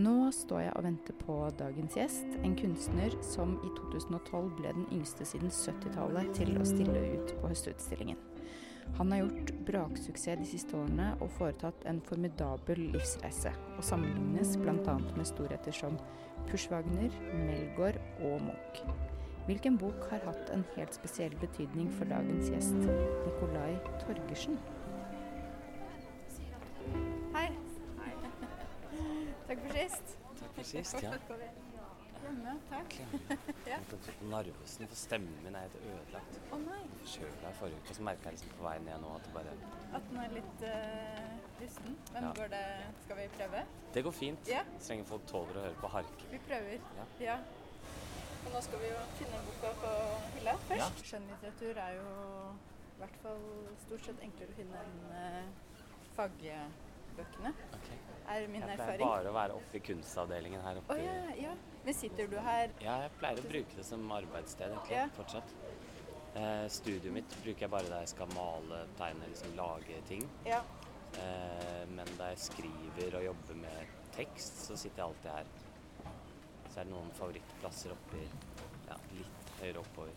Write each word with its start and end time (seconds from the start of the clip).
Nå 0.00 0.30
står 0.32 0.62
jeg 0.62 0.72
og 0.78 0.84
venter 0.86 1.16
på 1.18 1.34
dagens 1.58 1.96
gjest, 1.98 2.36
en 2.46 2.54
kunstner 2.56 3.12
som 3.26 3.56
i 3.66 3.70
2012 3.76 4.46
ble 4.56 4.72
den 4.72 4.86
yngste 4.94 5.26
siden 5.28 5.50
70-tallet 5.52 6.30
til 6.38 6.54
å 6.56 6.64
stille 6.68 7.02
ut 7.18 7.34
på 7.40 7.50
Høstutstillingen. 7.50 8.20
Han 8.96 9.12
har 9.12 9.20
gjort 9.24 9.52
braksuksess 9.68 10.40
de 10.40 10.48
siste 10.48 10.78
årene 10.78 11.10
og 11.20 11.34
foretatt 11.36 11.84
en 11.90 12.00
formidabel 12.06 12.80
livsreise, 12.94 13.52
og 13.76 13.84
sammenlignes 13.84 14.56
bl.a. 14.62 14.96
med 15.18 15.28
storheter 15.28 15.74
som 15.82 16.00
Pushwagner, 16.48 17.12
Melgaard 17.34 18.00
og 18.24 18.40
Munch. 18.46 18.84
Hvilken 19.50 19.76
bok 19.80 20.06
har 20.14 20.24
hatt 20.30 20.54
en 20.54 20.64
helt 20.78 20.96
spesiell 20.96 21.34
betydning 21.42 21.92
for 21.98 22.08
dagens 22.08 22.48
gjest, 22.54 22.78
Nikolai 23.26 23.74
Torgersen? 24.04 24.56
Sist, 30.70 31.02
ja. 31.02 31.12
Hjemme, 32.20 32.52
takk. 32.68 32.94
Jeg 33.70 33.84
litt 33.90 34.24
Narvesen, 34.30 34.88
for 34.90 34.98
stemmen 34.98 35.38
min 35.44 35.56
er 35.56 35.64
helt 35.64 35.78
ødelagt. 35.80 36.40
Å 36.52 36.58
nei, 36.62 36.80
Forkjøla 37.00 37.52
i 37.52 37.56
forrige 37.58 37.80
uke, 37.80 37.96
så 37.96 38.04
merker 38.06 38.28
jeg 38.28 38.36
liksom 38.36 38.52
på 38.58 38.66
vei 38.66 38.74
ned 38.84 39.00
nå 39.02 39.12
at 39.16 39.24
det 39.24 39.32
bare 39.34 39.54
at 39.96 40.04
den 40.10 40.18
er 40.22 40.34
litt 40.36 40.64
uh, 40.66 41.30
rusten. 41.62 41.96
Men 42.12 42.26
Ja. 42.26 42.32
går 42.36 42.52
det 42.52 42.66
Skal 43.04 43.16
vi 43.16 43.24
prøve? 43.38 43.62
Det 43.94 44.04
går 44.04 44.14
fint. 44.14 44.48
Ja. 44.48 44.60
Så 44.78 44.92
lenge 44.92 45.06
folk 45.08 45.24
tåler 45.26 45.56
å 45.56 45.64
høre 45.64 45.80
på 45.80 45.90
harke. 45.94 46.28
Vi 46.30 46.42
prøver. 46.50 46.84
Ja. 46.98 47.06
ja. 47.24 47.38
Og 48.44 48.52
nå 48.54 48.60
skal 48.68 48.84
vi 48.84 48.92
jo 48.92 49.00
finne 49.18 49.40
boka 49.48 49.72
på 49.80 49.94
hylla 50.36 50.54
først. 50.68 50.84
Ja. 50.84 51.08
Skjønnlitteratur 51.10 51.82
er 51.86 51.96
jo 51.98 52.12
i 52.94 53.00
hvert 53.00 53.18
fall 53.24 53.42
stort 53.86 54.06
sett 54.06 54.22
enklere 54.28 54.54
å 54.54 54.60
finne 54.60 54.84
enn 54.84 54.96
uh, 55.16 55.42
fagbøkene, 57.24 57.52
Okay. 57.74 57.98
er 58.28 58.46
min 58.48 58.60
Jeg 58.60 58.76
pleier 58.76 58.78
erfaring. 58.78 59.08
bare 59.08 59.28
å 59.30 59.32
være 59.34 59.54
oppe 59.54 59.74
i 59.76 59.78
kunstavdelingen 59.80 60.60
her 60.62 60.76
oppe. 60.78 60.94
Oh, 60.94 60.98
ja, 60.98 61.34
ja. 61.36 61.54
Men 61.84 61.94
sitter 61.94 62.26
du 62.26 62.36
her 62.38 62.70
Ja, 62.80 63.00
jeg 63.02 63.10
pleier 63.18 63.38
å 63.38 63.48
bruke 63.48 63.76
det 63.76 63.84
som 63.84 64.10
arbeidssted 64.12 64.70
egentlig, 64.70 64.90
Ja. 64.96 65.08
fortsatt. 65.08 65.54
Eh, 66.36 66.68
studioet 66.68 67.12
mitt 67.12 67.28
bruker 67.42 67.60
jeg 67.60 67.70
bare 67.70 67.88
da 67.88 67.98
jeg 68.00 68.08
skal 68.08 68.26
male, 68.34 68.86
tegne, 68.96 69.26
liksom 69.28 69.56
lage 69.56 70.00
ting. 70.06 70.28
Ja. 70.46 70.62
Eh, 71.14 71.86
men 71.88 72.06
da 72.18 72.28
jeg 72.28 72.38
skriver 72.38 73.16
og 73.16 73.24
jobber 73.24 73.54
med 73.54 73.86
tekst, 74.12 74.68
så 74.68 74.76
sitter 74.76 74.96
jeg 75.02 75.06
alltid 75.06 75.30
her. 75.30 75.44
Så 76.70 76.80
er 76.80 76.84
det 76.84 76.92
noen 76.92 77.10
favorittplasser 77.10 77.90
oppi 77.90 78.28
ja, 78.88 78.94
litt 79.12 79.50
høyere 79.60 79.78
oppover. 79.78 80.12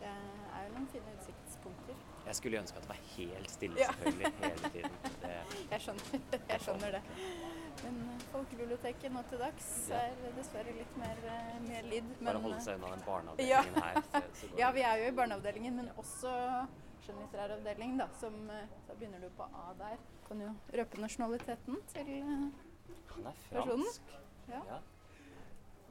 Det 0.00 0.06
er 0.08 0.64
jo 0.66 0.72
noen 0.74 0.86
fine 0.88 1.12
utsiktspunkter. 1.18 1.94
Jeg 2.28 2.36
skulle 2.36 2.58
ønske 2.60 2.76
at 2.76 2.84
det 2.84 2.90
var 2.90 2.98
helt 3.16 3.50
stille, 3.50 3.78
Ja. 3.80 3.86
selvfølgelig, 3.92 4.32
hele 4.42 4.70
tiden. 4.74 4.96
Det, 5.22 5.36
Jeg 5.70 5.80
skjønner, 5.84 6.42
jeg 6.50 6.60
skjønner 6.64 6.90
det. 6.98 7.02
Men 7.78 7.96
eh, 8.10 8.22
folkebiblioteket 8.32 9.12
nå 9.14 9.22
til 9.30 9.38
dags 9.40 9.68
Ja. 9.88 10.00
er 10.10 10.34
dessverre 10.36 10.74
litt 10.76 10.96
mer, 11.00 11.22
eh, 11.24 11.54
mer 11.68 11.82
lyd. 11.88 12.10
Men, 12.18 12.24
bare 12.32 12.42
holde 12.44 12.60
seg 12.60 12.74
unna 12.82 12.90
den 12.96 13.00
Ja. 13.00 13.06
barneavdelingen 13.06 13.82
her. 13.82 14.02
Så, 14.12 14.22
så 14.42 14.50
Ja, 14.60 14.70
vi 14.76 14.80
er 14.84 14.96
jo 15.02 15.08
i 15.12 15.16
barneavdelingen, 15.16 15.76
men 15.80 15.88
også 15.96 16.34
skjønnlitterær 17.06 17.54
avdeling, 17.56 17.96
da. 18.02 18.08
Som 18.20 18.38
eh, 18.50 18.66
Da 18.88 18.94
begynner 18.98 19.20
du 19.24 19.28
på 19.38 19.42
A 19.48 19.72
der. 19.78 19.96
Kan 20.28 20.40
jo 20.44 20.52
røpe 20.74 21.00
nasjonaliteten 21.00 21.80
til 21.94 22.04
personen. 22.04 22.54
Han 23.14 23.26
er 23.26 23.42
fransk. 23.48 24.02
Ja. 24.48 24.60
Ja. 24.68 24.78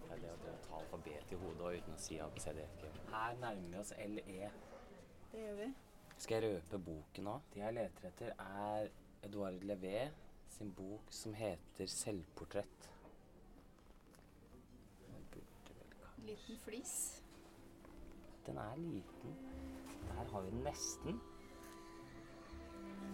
Det 0.07 0.13
er 0.13 0.21
det 0.21 0.29
å 0.53 0.59
ta 0.67 0.77
alfabet 0.79 1.31
i 1.33 1.35
hodet 1.41 1.61
og 1.61 1.73
uten 1.81 1.93
å 1.97 1.99
si 1.99 2.19
ABCDFG. 2.23 2.85
Her 3.11 3.33
nærmer 3.41 3.71
vi 3.73 3.77
oss 3.81 3.91
LE. 3.97 4.51
Det 5.31 5.41
gjør 5.41 5.57
vi. 5.63 5.73
Skal 6.17 6.41
jeg 6.43 6.55
røpe 6.55 6.79
boken 6.79 7.23
nå? 7.23 7.35
De 7.53 7.59
jeg 7.61 7.73
leter 7.77 8.07
etter, 8.09 8.31
er 8.41 8.87
Edouard 9.23 9.61
Levé 9.69 10.07
sin 10.49 10.71
bok 10.73 11.11
som 11.13 11.33
heter 11.33 11.85
'Selvportrett'. 11.85 12.89
Liten 16.27 16.57
flis. 16.63 17.23
Den 18.45 18.57
er 18.57 18.75
liten. 18.75 19.35
Der 20.07 20.31
har 20.31 20.41
vi 20.41 20.49
den 20.49 20.63
nesten. 20.63 21.21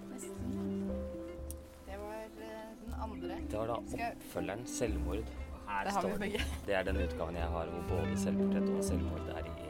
Nesten. 0.09 0.89
Det 1.85 1.99
var 1.99 2.13
eh, 2.13 2.85
den 2.85 2.93
andre. 2.93 3.35
Det 3.51 3.59
var 3.59 3.67
da 3.67 3.73
oppfølgeren 3.73 4.63
'Selvmord'. 4.65 5.29
Her 5.67 5.83
Det 5.83 5.93
står 5.93 6.17
begge. 6.17 6.39
Det 6.65 6.75
er 6.75 6.83
den 6.83 6.97
utgaven 6.97 7.35
jeg 7.35 7.47
har 7.47 7.65
hvor 7.65 7.83
både 7.89 8.17
selvportrett 8.17 8.69
og 8.69 8.83
selvmord 8.83 9.19
er 9.19 9.45
i 9.45 9.62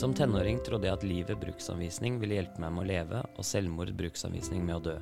Som 0.00 0.14
tenåring 0.16 0.62
trodde 0.64 0.88
jeg 0.88 0.96
at 0.96 1.02
livet 1.04 1.36
bruksanvisning 1.42 2.14
ville 2.22 2.38
hjelpe 2.38 2.62
meg 2.62 2.70
med 2.72 2.80
å 2.80 2.88
leve, 2.88 3.18
og 3.36 3.44
selvmord 3.44 3.90
bruksanvisning 3.98 4.62
med 4.64 4.78
å 4.78 4.84
dø. 4.86 4.94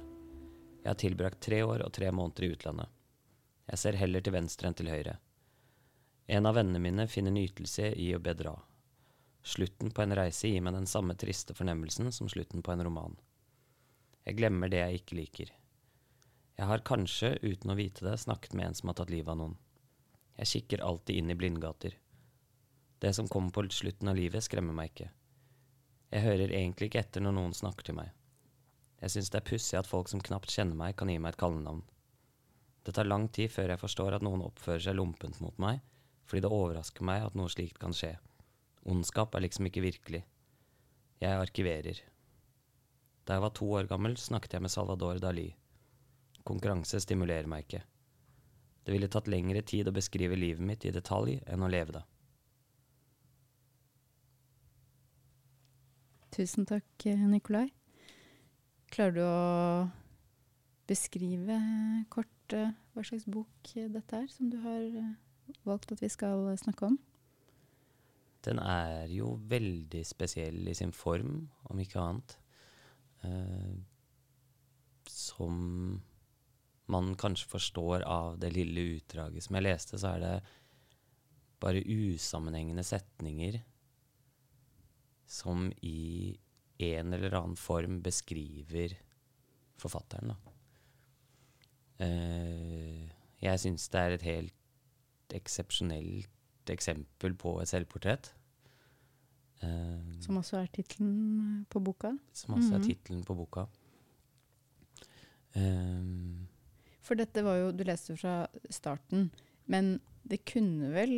Jeg 0.82 0.88
har 0.90 0.96
tilbrakt 0.98 1.38
tre 1.44 1.60
år 1.62 1.84
og 1.84 1.92
tre 1.94 2.08
måneder 2.10 2.42
i 2.42 2.48
utlandet. 2.56 2.90
Jeg 3.70 3.78
ser 3.78 3.98
heller 4.00 4.24
til 4.26 4.34
venstre 4.34 4.66
enn 4.66 4.74
til 4.80 4.90
høyre. 4.90 5.12
En 6.26 6.50
av 6.50 6.58
vennene 6.58 6.82
mine 6.82 7.06
finner 7.06 7.30
nytelse 7.36 7.92
i 7.94 8.08
å 8.16 8.18
bedra. 8.18 8.56
Slutten 9.46 9.94
på 9.94 10.02
en 10.02 10.16
reise 10.18 10.50
gir 10.50 10.66
meg 10.66 10.74
den 10.74 10.90
samme 10.90 11.14
triste 11.14 11.54
fornemmelsen 11.54 12.10
som 12.18 12.26
slutten 12.34 12.66
på 12.66 12.74
en 12.74 12.82
roman. 12.88 13.14
Jeg 14.26 14.40
glemmer 14.42 14.74
det 14.74 14.82
jeg 14.82 15.04
ikke 15.04 15.20
liker. 15.20 15.54
Jeg 16.58 16.70
har 16.72 16.86
kanskje, 16.90 17.36
uten 17.46 17.70
å 17.70 17.78
vite 17.78 18.02
det, 18.02 18.18
snakket 18.18 18.58
med 18.58 18.72
en 18.72 18.80
som 18.82 18.90
har 18.90 18.98
tatt 18.98 19.14
livet 19.14 19.30
av 19.30 19.38
noen. 19.44 19.56
Jeg 20.42 20.56
kikker 20.56 20.82
alltid 20.90 21.22
inn 21.22 21.30
i 21.30 21.38
blindgater. 21.38 21.94
Det 22.98 23.12
som 23.14 23.28
kommer 23.30 23.54
på 23.54 23.62
slutten 23.70 24.10
av 24.10 24.16
livet, 24.18 24.42
skremmer 24.42 24.74
meg 24.74 24.90
ikke. 24.90 25.10
Jeg 26.10 26.24
hører 26.24 26.50
egentlig 26.50 26.88
ikke 26.88 27.02
etter 27.04 27.22
når 27.22 27.36
noen 27.36 27.54
snakker 27.54 27.86
til 27.86 27.98
meg. 27.98 28.10
Jeg 28.98 29.14
syns 29.14 29.30
det 29.30 29.38
er 29.38 29.46
pussig 29.46 29.78
at 29.78 29.86
folk 29.86 30.08
som 30.10 30.22
knapt 30.24 30.50
kjenner 30.50 30.78
meg, 30.78 30.96
kan 30.98 31.10
gi 31.10 31.18
meg 31.22 31.36
et 31.36 31.40
kallenavn. 31.40 31.84
Det 32.82 32.94
tar 32.96 33.06
lang 33.06 33.28
tid 33.28 33.52
før 33.52 33.70
jeg 33.74 33.82
forstår 33.82 34.16
at 34.16 34.24
noen 34.26 34.42
oppfører 34.46 34.82
seg 34.88 34.96
lompent 34.98 35.38
mot 35.44 35.54
meg, 35.62 35.82
fordi 36.26 36.42
det 36.44 36.50
overrasker 36.56 37.06
meg 37.06 37.26
at 37.26 37.38
noe 37.38 37.52
slikt 37.52 37.78
kan 37.78 37.94
skje. 37.94 38.16
Ondskap 38.88 39.36
er 39.36 39.44
liksom 39.44 39.68
ikke 39.68 39.84
virkelig. 39.84 40.24
Jeg 41.20 41.44
arkiverer. 41.44 42.02
Da 43.28 43.36
jeg 43.36 43.44
var 43.44 43.54
to 43.54 43.70
år 43.76 43.88
gammel, 43.90 44.16
snakket 44.16 44.56
jeg 44.56 44.64
med 44.64 44.72
Salvador 44.72 45.20
Dali. 45.22 45.50
Konkurranse 46.48 46.98
stimulerer 47.04 47.50
meg 47.50 47.66
ikke. 47.66 47.82
Det 48.82 48.94
ville 48.94 49.10
tatt 49.12 49.28
lengre 49.28 49.60
tid 49.68 49.90
å 49.90 49.94
beskrive 49.94 50.38
livet 50.38 50.64
mitt 50.64 50.86
i 50.88 50.94
detalj 50.94 51.42
enn 51.44 51.62
å 51.62 51.68
leve 51.68 51.98
det. 51.98 52.06
Tusen 56.34 56.66
takk, 56.68 57.06
eh, 57.06 57.20
Nikolai. 57.28 57.68
Klarer 58.92 59.14
du 59.16 59.22
å 59.24 59.88
beskrive 60.88 61.56
kort 62.12 62.54
eh, 62.56 62.72
hva 62.92 63.04
slags 63.04 63.26
bok 63.28 63.72
eh, 63.76 63.88
dette 63.92 64.22
er, 64.22 64.28
som 64.32 64.50
du 64.52 64.58
har 64.62 64.82
eh, 64.84 65.14
valgt 65.68 65.92
at 65.94 66.02
vi 66.04 66.10
skal 66.12 66.50
eh, 66.52 66.60
snakke 66.60 66.90
om? 66.90 66.98
Den 68.44 68.60
er 68.62 69.08
jo 69.10 69.34
veldig 69.50 70.04
spesiell 70.06 70.68
i 70.70 70.76
sin 70.76 70.92
form, 70.94 71.48
om 71.68 71.80
ikke 71.82 72.02
annet. 72.02 72.36
Eh, 73.26 73.72
som 75.08 75.56
man 76.88 77.10
kanskje 77.20 77.50
forstår 77.50 78.04
av 78.08 78.38
det 78.40 78.52
lille 78.54 78.84
utdraget 78.98 79.44
som 79.44 79.58
jeg 79.58 79.66
leste, 79.66 79.98
så 80.00 80.14
er 80.14 80.22
det 80.24 80.36
bare 81.60 81.82
usammenhengende 81.82 82.84
setninger 82.86 83.58
som 85.28 85.68
i 85.84 86.38
en 86.80 87.12
eller 87.12 87.34
annen 87.36 87.56
form 87.58 87.98
beskriver 88.02 88.94
forfatteren. 89.78 90.32
Eh, 92.00 93.08
jeg 93.42 93.60
syns 93.62 93.88
det 93.92 94.00
er 94.00 94.14
et 94.16 94.26
helt 94.26 95.34
eksepsjonelt 95.36 96.70
eksempel 96.72 97.34
på 97.38 97.56
et 97.62 97.68
selvportrett. 97.70 98.30
Eh, 99.62 100.20
Som 100.22 100.38
også 100.40 100.60
er 100.62 100.68
tittelen 100.72 101.66
på 101.70 101.80
boka. 101.82 102.12
som 102.32 102.54
også 102.54 102.74
er 102.74 102.78
Mhm. 102.78 102.86
tittelen 102.88 103.24
på 103.24 103.34
boka. 103.36 103.66
Eh, 105.54 106.46
For 107.02 107.14
dette 107.16 107.42
var 107.42 107.56
jo 107.56 107.72
Du 107.72 107.84
leste 107.84 108.16
fra 108.16 108.46
starten, 108.70 109.30
men 109.70 109.98
det 110.28 110.42
kunne 110.48 110.90
vel, 110.92 111.14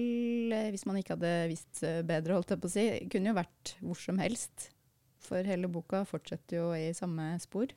eh, 0.54 0.68
hvis 0.70 0.86
man 0.86 0.98
ikke 1.00 1.16
hadde 1.16 1.32
visst 1.50 1.82
eh, 1.86 2.02
bedre, 2.06 2.36
holdt 2.36 2.52
jeg 2.54 2.62
på 2.62 2.70
å 2.70 2.72
si, 2.72 2.84
kunne 3.10 3.32
jo 3.32 3.38
vært 3.38 3.74
hvor 3.82 3.98
som 3.98 4.20
helst. 4.22 4.70
For 5.20 5.46
hele 5.46 5.70
boka 5.70 6.04
fortsetter 6.08 6.60
jo 6.60 6.68
i 6.76 6.90
samme 6.96 7.32
spor. 7.42 7.72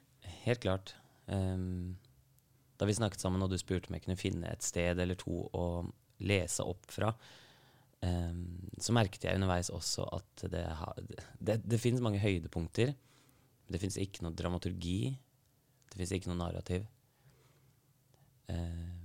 Helt 0.46 0.64
klart. 0.64 0.94
Um, 1.26 1.96
da 2.80 2.88
vi 2.88 2.96
snakket 2.96 3.24
sammen 3.24 3.44
og 3.44 3.52
du 3.52 3.58
spurte 3.60 3.90
om 3.90 3.98
jeg 3.98 4.06
kunne 4.06 4.20
finne 4.20 4.52
et 4.52 4.66
sted 4.66 5.00
eller 5.00 5.18
to 5.20 5.46
å 5.56 5.66
lese 6.24 6.64
opp 6.68 6.88
fra, 6.94 7.12
um, 8.06 8.46
så 8.80 8.96
merket 8.96 9.28
jeg 9.28 9.40
underveis 9.40 9.72
også 9.74 10.08
at 10.20 10.46
det, 10.54 10.64
ha, 10.80 10.94
det, 11.40 11.60
det 11.66 11.82
finnes 11.82 12.04
mange 12.04 12.22
høydepunkter. 12.24 12.94
Det 13.74 13.82
finnes 13.82 14.00
ikke 14.00 14.26
noe 14.26 14.38
dramaturgi. 14.38 15.14
Det 15.90 15.98
finnes 15.98 16.16
ikke 16.18 16.32
noe 16.32 16.42
narrativ. 16.42 16.86
Ehm, 18.52 19.03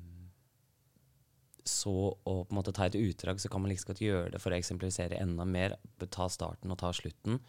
så 1.69 1.95
å 2.13 2.35
på 2.43 2.53
en 2.53 2.59
måte 2.59 2.75
ta 2.75 2.89
et 2.89 2.99
utdrag, 2.99 3.41
så 3.41 3.51
kan 3.53 3.63
man 3.63 3.71
like 3.71 3.81
liksom 3.81 3.93
godt 3.95 4.05
gjøre 4.05 4.35
det 4.35 4.43
for 4.43 4.55
å 4.55 4.59
eksemplifisere 4.59 5.21
enda 5.21 5.47
mer. 5.49 5.77
Ta 6.09 6.29
starten 6.33 6.73
og 6.73 6.81
ta 6.81 6.93
slutten. 6.97 7.41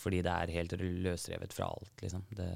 fordi 0.00 0.20
det 0.22 0.30
er 0.32 0.52
helt 0.54 0.72
løsrevet 0.80 1.52
fra 1.52 1.66
alt, 1.66 1.92
liksom. 2.00 2.22
Det, 2.30 2.46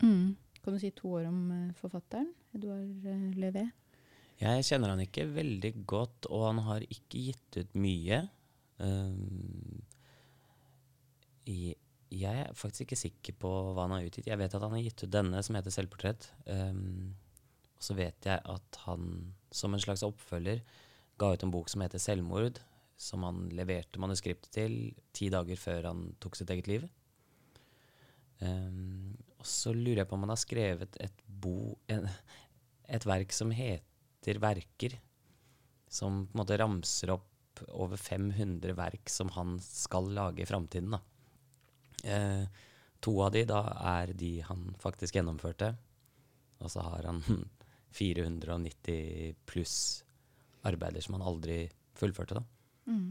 Mm. 0.00 0.36
Kan 0.64 0.74
du 0.74 0.80
si 0.80 0.90
to 0.96 1.12
år 1.18 1.28
om 1.28 1.40
eh, 1.54 1.68
forfatteren, 1.78 2.32
Edouard 2.56 3.06
eh, 3.06 3.28
Levé? 3.40 3.68
jeg 4.40 4.64
kjenner 4.64 4.94
han 4.94 5.02
ikke 5.04 5.26
veldig 5.28 5.70
godt, 5.84 6.26
og 6.32 6.46
han 6.46 6.62
har 6.64 6.84
ikke 6.88 7.20
gitt 7.26 7.58
ut 7.60 7.74
mye. 7.76 8.22
Um, 8.80 9.82
i, 11.44 11.74
jeg 12.08 12.46
er 12.46 12.56
faktisk 12.56 12.86
ikke 12.86 13.00
sikker 13.02 13.36
på 13.42 13.50
hva 13.76 13.84
han 13.84 13.98
har 13.98 14.06
utgitt. 14.06 14.30
Jeg 14.30 14.40
vet 14.40 14.56
at 14.56 14.64
han 14.64 14.72
har 14.72 14.80
gitt 14.80 15.04
ut 15.04 15.12
denne, 15.12 15.42
som 15.44 15.58
heter 15.58 15.74
'Selvportrett'. 15.74 16.30
Um, 16.48 17.12
og 17.80 17.86
så 17.86 17.96
vet 17.96 18.26
jeg 18.28 18.44
at 18.44 18.78
han, 18.84 19.32
som 19.48 19.72
en 19.72 19.80
slags 19.80 20.04
oppfølger, 20.04 20.60
ga 21.20 21.32
ut 21.32 21.44
en 21.46 21.52
bok 21.52 21.70
som 21.72 21.80
heter 21.80 21.98
'Selvmord', 21.98 22.60
som 23.00 23.24
han 23.24 23.48
leverte 23.56 24.00
manuskriptet 24.00 24.52
til 24.52 24.74
ti 25.16 25.30
dager 25.32 25.56
før 25.56 25.88
han 25.88 26.02
tok 26.20 26.36
sitt 26.36 26.50
eget 26.52 26.68
liv. 26.68 26.84
Um, 28.40 29.16
og 29.40 29.46
så 29.48 29.72
lurer 29.72 30.02
jeg 30.02 30.08
på 30.08 30.16
om 30.16 30.26
han 30.26 30.32
har 30.34 30.40
skrevet 30.40 30.96
et, 31.00 31.24
bo, 31.24 31.78
en, 31.88 32.08
et 32.84 33.06
verk 33.08 33.32
som 33.32 33.50
heter 33.50 34.36
'Verker', 34.36 34.98
som 35.88 36.26
på 36.26 36.36
en 36.36 36.42
måte 36.44 36.58
ramser 36.60 37.16
opp 37.16 37.64
over 37.68 37.96
500 37.96 38.76
verk 38.76 39.08
som 39.08 39.32
han 39.32 39.56
skal 39.60 40.12
lage 40.12 40.42
i 40.42 40.48
framtiden. 40.48 41.00
Eh, 42.04 42.44
to 43.00 43.16
av 43.24 43.32
de 43.32 43.44
da 43.48 43.62
er 44.00 44.12
de 44.12 44.40
han 44.44 44.74
faktisk 44.80 45.16
gjennomførte, 45.16 45.72
og 46.60 46.70
så 46.70 46.84
har 46.84 47.08
han 47.08 47.24
490 47.96 49.34
pluss 49.48 49.76
arbeider 50.66 51.02
som 51.04 51.16
han 51.16 51.26
aldri 51.26 51.64
fullførte. 51.98 52.40
da. 52.40 52.44
Mm. 52.90 53.10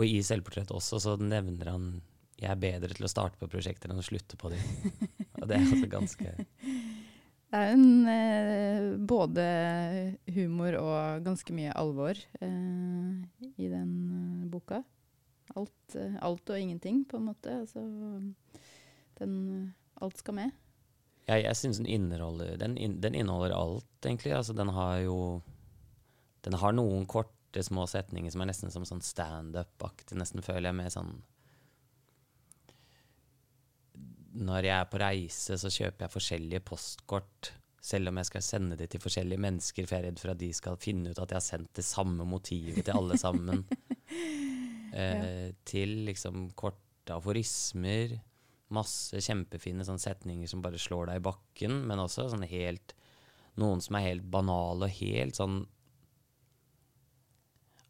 Og 0.00 0.06
i 0.06 0.20
selvportrettet 0.24 0.72
også 0.76 1.00
så 1.02 1.16
nevner 1.20 1.72
han 1.72 1.90
jeg 2.40 2.48
er 2.54 2.60
bedre 2.60 2.96
til 2.96 3.04
å 3.04 3.10
starte 3.12 3.36
på 3.40 3.50
prosjekter 3.52 3.92
enn 3.92 4.00
å 4.00 4.04
slutte 4.04 4.38
på 4.40 4.48
dem. 4.52 4.62
Og 5.40 5.48
det 5.48 5.58
er 5.58 5.66
altså 5.66 5.88
ganske 5.92 6.30
Det 7.50 7.58
er 7.58 7.72
en, 7.74 8.06
eh, 8.08 8.86
både 9.10 9.44
humor 10.36 10.76
og 10.78 11.24
ganske 11.26 11.54
mye 11.56 11.74
alvor 11.76 12.14
eh, 12.14 13.42
i 13.58 13.68
den 13.68 13.92
eh, 14.14 14.48
boka. 14.52 14.80
Alt, 15.58 15.96
eh, 15.98 16.14
alt, 16.22 16.44
og 16.46 16.60
ingenting, 16.60 17.02
på 17.10 17.18
en 17.18 17.26
måte. 17.26 17.56
Altså, 17.64 17.82
den, 19.18 19.34
eh, 19.56 20.04
alt 20.04 20.22
skal 20.22 20.38
med. 20.38 20.54
Ja, 21.28 21.36
jeg 21.38 21.56
syns 21.58 21.78
den 21.78 21.86
inneholder 21.86 22.56
den, 22.58 22.76
in, 22.80 22.98
den, 23.02 23.14
inneholder 23.14 23.54
alt, 23.56 23.90
egentlig. 24.02 24.32
Altså, 24.34 24.56
den 24.56 24.72
har 24.74 24.98
jo 25.04 25.18
Den 26.44 26.56
har 26.56 26.72
noen 26.72 27.04
korte, 27.06 27.62
små 27.62 27.84
setninger 27.90 28.32
som 28.32 28.40
er 28.40 28.48
nesten 28.48 28.72
som 28.72 28.86
sånn 28.88 29.02
standup-aktig, 29.04 30.16
nesten 30.16 30.40
føler 30.42 30.70
jeg, 30.70 30.78
med 30.78 30.92
sånn 30.94 31.18
når 34.38 34.68
jeg 34.68 34.76
er 34.76 34.90
på 34.90 35.00
reise, 35.00 35.56
så 35.58 35.70
kjøper 35.72 36.06
jeg 36.06 36.14
forskjellige 36.14 36.62
postkort. 36.66 37.52
Selv 37.82 38.10
om 38.10 38.20
jeg 38.20 38.28
skal 38.28 38.44
sende 38.44 38.76
det 38.76 38.90
til 38.92 39.02
forskjellige 39.02 39.40
mennesker, 39.40 39.86
for 39.88 39.96
jeg 39.96 40.04
er 40.04 40.08
redd 40.10 40.20
for 40.20 40.32
at 40.34 40.40
de 40.42 40.50
skal 40.54 40.78
finne 40.80 41.10
ut 41.10 41.18
at 41.18 41.32
jeg 41.32 41.38
har 41.38 41.46
sendt 41.46 41.72
det 41.78 41.86
samme 41.86 42.26
motivet 42.28 42.84
til 42.84 42.96
alle 42.96 43.16
sammen. 43.20 43.64
eh, 45.00 45.50
til 45.66 45.96
liksom 46.08 46.50
korte 46.58 47.16
aforismer. 47.16 48.18
Masse 48.70 49.18
kjempefine 49.24 49.84
sånne 49.86 50.02
setninger 50.02 50.50
som 50.50 50.62
bare 50.62 50.78
slår 50.78 51.10
deg 51.10 51.20
i 51.20 51.26
bakken, 51.26 51.82
men 51.90 52.02
også 52.02 52.28
sånn 52.30 52.46
helt 52.50 52.94
Noen 53.58 53.82
som 53.82 53.96
er 53.98 54.06
helt 54.06 54.26
banale 54.30 54.86
og 54.86 54.98
helt 55.00 55.36
sånn 55.36 55.64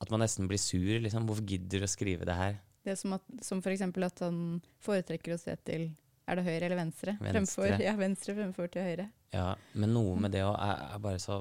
At 0.00 0.10
man 0.10 0.24
nesten 0.24 0.48
blir 0.48 0.60
sur, 0.60 0.96
liksom. 1.04 1.26
Hvorfor 1.28 1.44
gidder 1.44 1.82
du 1.82 1.86
å 1.86 1.90
skrive 1.92 2.24
det 2.28 2.36
her? 2.38 2.60
Det 2.80 2.94
er 2.94 2.96
som, 2.96 3.12
at, 3.12 3.26
som 3.44 3.60
for 3.60 3.74
eksempel 3.74 4.06
at 4.06 4.22
han 4.24 4.60
foretrekker 4.80 5.36
å 5.36 5.40
se 5.40 5.52
til 5.68 5.90
er 6.30 6.38
det 6.38 6.44
høyre 6.46 6.66
eller 6.68 6.78
venstre? 6.78 7.16
Venstre. 7.18 7.32
Fremfor, 7.34 7.82
ja, 7.82 7.94
venstre 7.98 8.34
fremfor 8.36 8.68
til 8.70 8.86
høyre. 8.86 9.08
Ja, 9.34 9.48
men 9.74 9.94
noe 9.96 10.14
med 10.20 10.34
det 10.34 10.44
òg 10.46 10.54
er, 10.54 10.84
er, 10.94 11.00
bare 11.02 11.22
så 11.22 11.40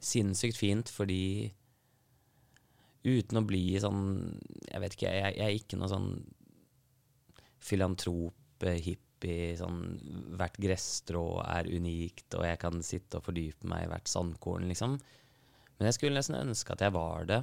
sinnssykt 0.00 0.58
fint, 0.58 0.92
fordi 0.92 1.50
uten 3.04 3.40
å 3.40 3.44
bli 3.48 3.62
sånn 3.80 4.02
Jeg 4.68 4.80
vet 4.82 4.94
ikke, 4.96 5.12
jeg, 5.12 5.34
jeg 5.38 5.46
er 5.46 5.56
ikke 5.56 5.78
noe 5.80 5.88
sånn 5.88 6.10
filantrop, 7.64 8.36
hippie, 8.60 9.54
sånn 9.56 9.80
Hvert 10.36 10.58
gresstrå 10.60 11.24
er 11.44 11.68
unikt, 11.68 12.28
og 12.38 12.44
jeg 12.46 12.60
kan 12.60 12.84
sitte 12.84 13.20
og 13.20 13.26
fordype 13.26 13.68
meg 13.68 13.86
i 13.86 13.90
hvert 13.92 14.08
sandkorn, 14.08 14.68
liksom. 14.70 14.98
Men 15.78 15.88
jeg 15.88 15.96
skulle 15.96 16.16
nesten 16.16 16.38
ønske 16.40 16.74
at 16.74 16.84
jeg 16.84 16.94
var 16.96 17.26
det. 17.28 17.40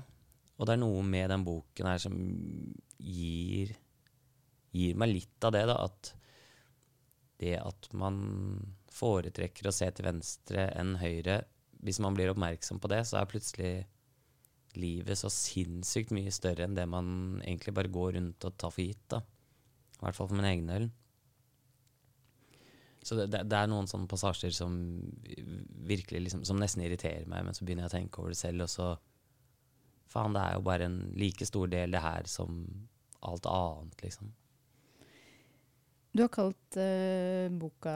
Og 0.58 0.66
det 0.66 0.74
er 0.74 0.82
noe 0.82 1.04
med 1.06 1.30
den 1.30 1.46
boken 1.46 1.90
her 1.90 2.02
som 2.02 2.16
gir 2.98 3.76
gir 4.78 4.98
meg 5.00 5.14
litt 5.14 5.46
av 5.48 5.54
det, 5.56 5.64
da, 5.70 5.78
at 5.88 6.14
det 7.42 7.54
at 7.62 7.90
man 7.98 8.18
foretrekker 8.94 9.70
å 9.70 9.76
se 9.76 9.90
til 9.94 10.08
venstre 10.08 10.72
enn 10.78 10.96
høyre 11.02 11.44
Hvis 11.86 12.00
man 12.02 12.16
blir 12.18 12.32
oppmerksom 12.32 12.80
på 12.82 12.90
det, 12.90 13.04
så 13.06 13.20
er 13.20 13.30
plutselig 13.30 13.72
livet 14.78 15.20
så 15.20 15.30
sinnssykt 15.30 16.10
mye 16.14 16.32
større 16.34 16.66
enn 16.66 16.74
det 16.78 16.88
man 16.90 17.38
egentlig 17.44 17.74
bare 17.78 17.92
går 17.94 18.16
rundt 18.18 18.48
og 18.50 18.56
tar 18.58 18.74
for 18.74 18.82
gitt. 18.82 19.04
da. 19.14 19.22
I 19.98 20.06
hvert 20.06 20.18
fall 20.18 20.30
for 20.30 20.38
min 20.38 20.50
egen 20.50 20.70
del. 20.70 20.90
Så 23.08 23.16
det, 23.16 23.30
det, 23.32 23.46
det, 23.48 23.58
er 23.58 23.70
noen 23.72 23.88
sånne 23.88 24.10
passasjer 24.12 24.52
som 24.52 24.74
virkelig 25.88 26.26
liksom, 26.26 26.42
som 26.48 26.60
nesten 26.60 26.84
irriterer 26.84 27.30
meg, 27.30 27.46
men 27.48 27.56
så 27.56 27.64
begynner 27.64 27.86
jeg 27.86 27.94
å 27.94 27.96
tenke 27.96 28.22
over 28.22 28.34
det 28.34 28.42
selv, 28.42 28.66
og 28.68 28.74
så 28.74 28.90
Faen, 30.08 30.32
det 30.32 30.40
er 30.40 30.54
jo 30.56 30.64
bare 30.64 30.86
en 30.88 31.00
like 31.20 31.44
stor 31.44 31.68
del, 31.68 31.92
det 31.92 32.00
her, 32.00 32.28
som 32.32 32.62
alt 33.28 33.48
annet, 33.52 33.98
liksom. 34.06 34.30
Du 36.16 36.24
har 36.24 36.32
kalt 36.32 36.78
uh, 36.80 37.52
boka 37.60 37.96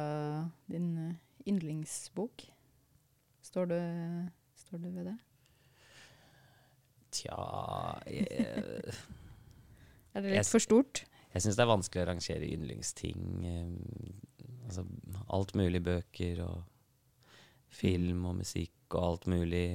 din 0.67 0.89
uh, 0.99 1.13
yndlingsbok. 1.47 2.43
Står 3.47 3.71
du, 3.71 3.77
står 4.59 4.83
du, 4.83 4.89
ved 4.91 5.07
det? 5.07 5.15
Tja 7.15 7.39
jeg, 8.11 8.27
Er 10.13 10.27
det 10.27 10.35
litt 10.35 10.51
for 10.51 10.63
stort? 10.63 11.05
Jeg 11.31 11.45
syns 11.45 11.57
det 11.57 11.63
er 11.63 11.71
vanskelig 11.71 12.03
å 12.03 12.09
rangere 12.09 12.51
yndlingsting. 12.51 13.23
Um, 13.45 14.51
altså 14.67 14.85
alt 15.31 15.55
mulig 15.59 15.81
bøker 15.85 16.43
og 16.45 16.61
film 17.71 18.25
og 18.27 18.41
musikk 18.41 18.97
og 18.97 19.01
alt 19.05 19.27
mulig. 19.31 19.65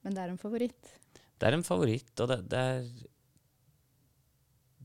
Men 0.00 0.16
det 0.16 0.24
er 0.24 0.32
en 0.32 0.40
favoritt? 0.40 0.96
Det 1.40 1.48
er 1.48 1.56
en 1.56 1.64
favoritt, 1.64 2.12
og 2.20 2.30
det, 2.30 2.38
det 2.52 2.60
er 2.60 2.84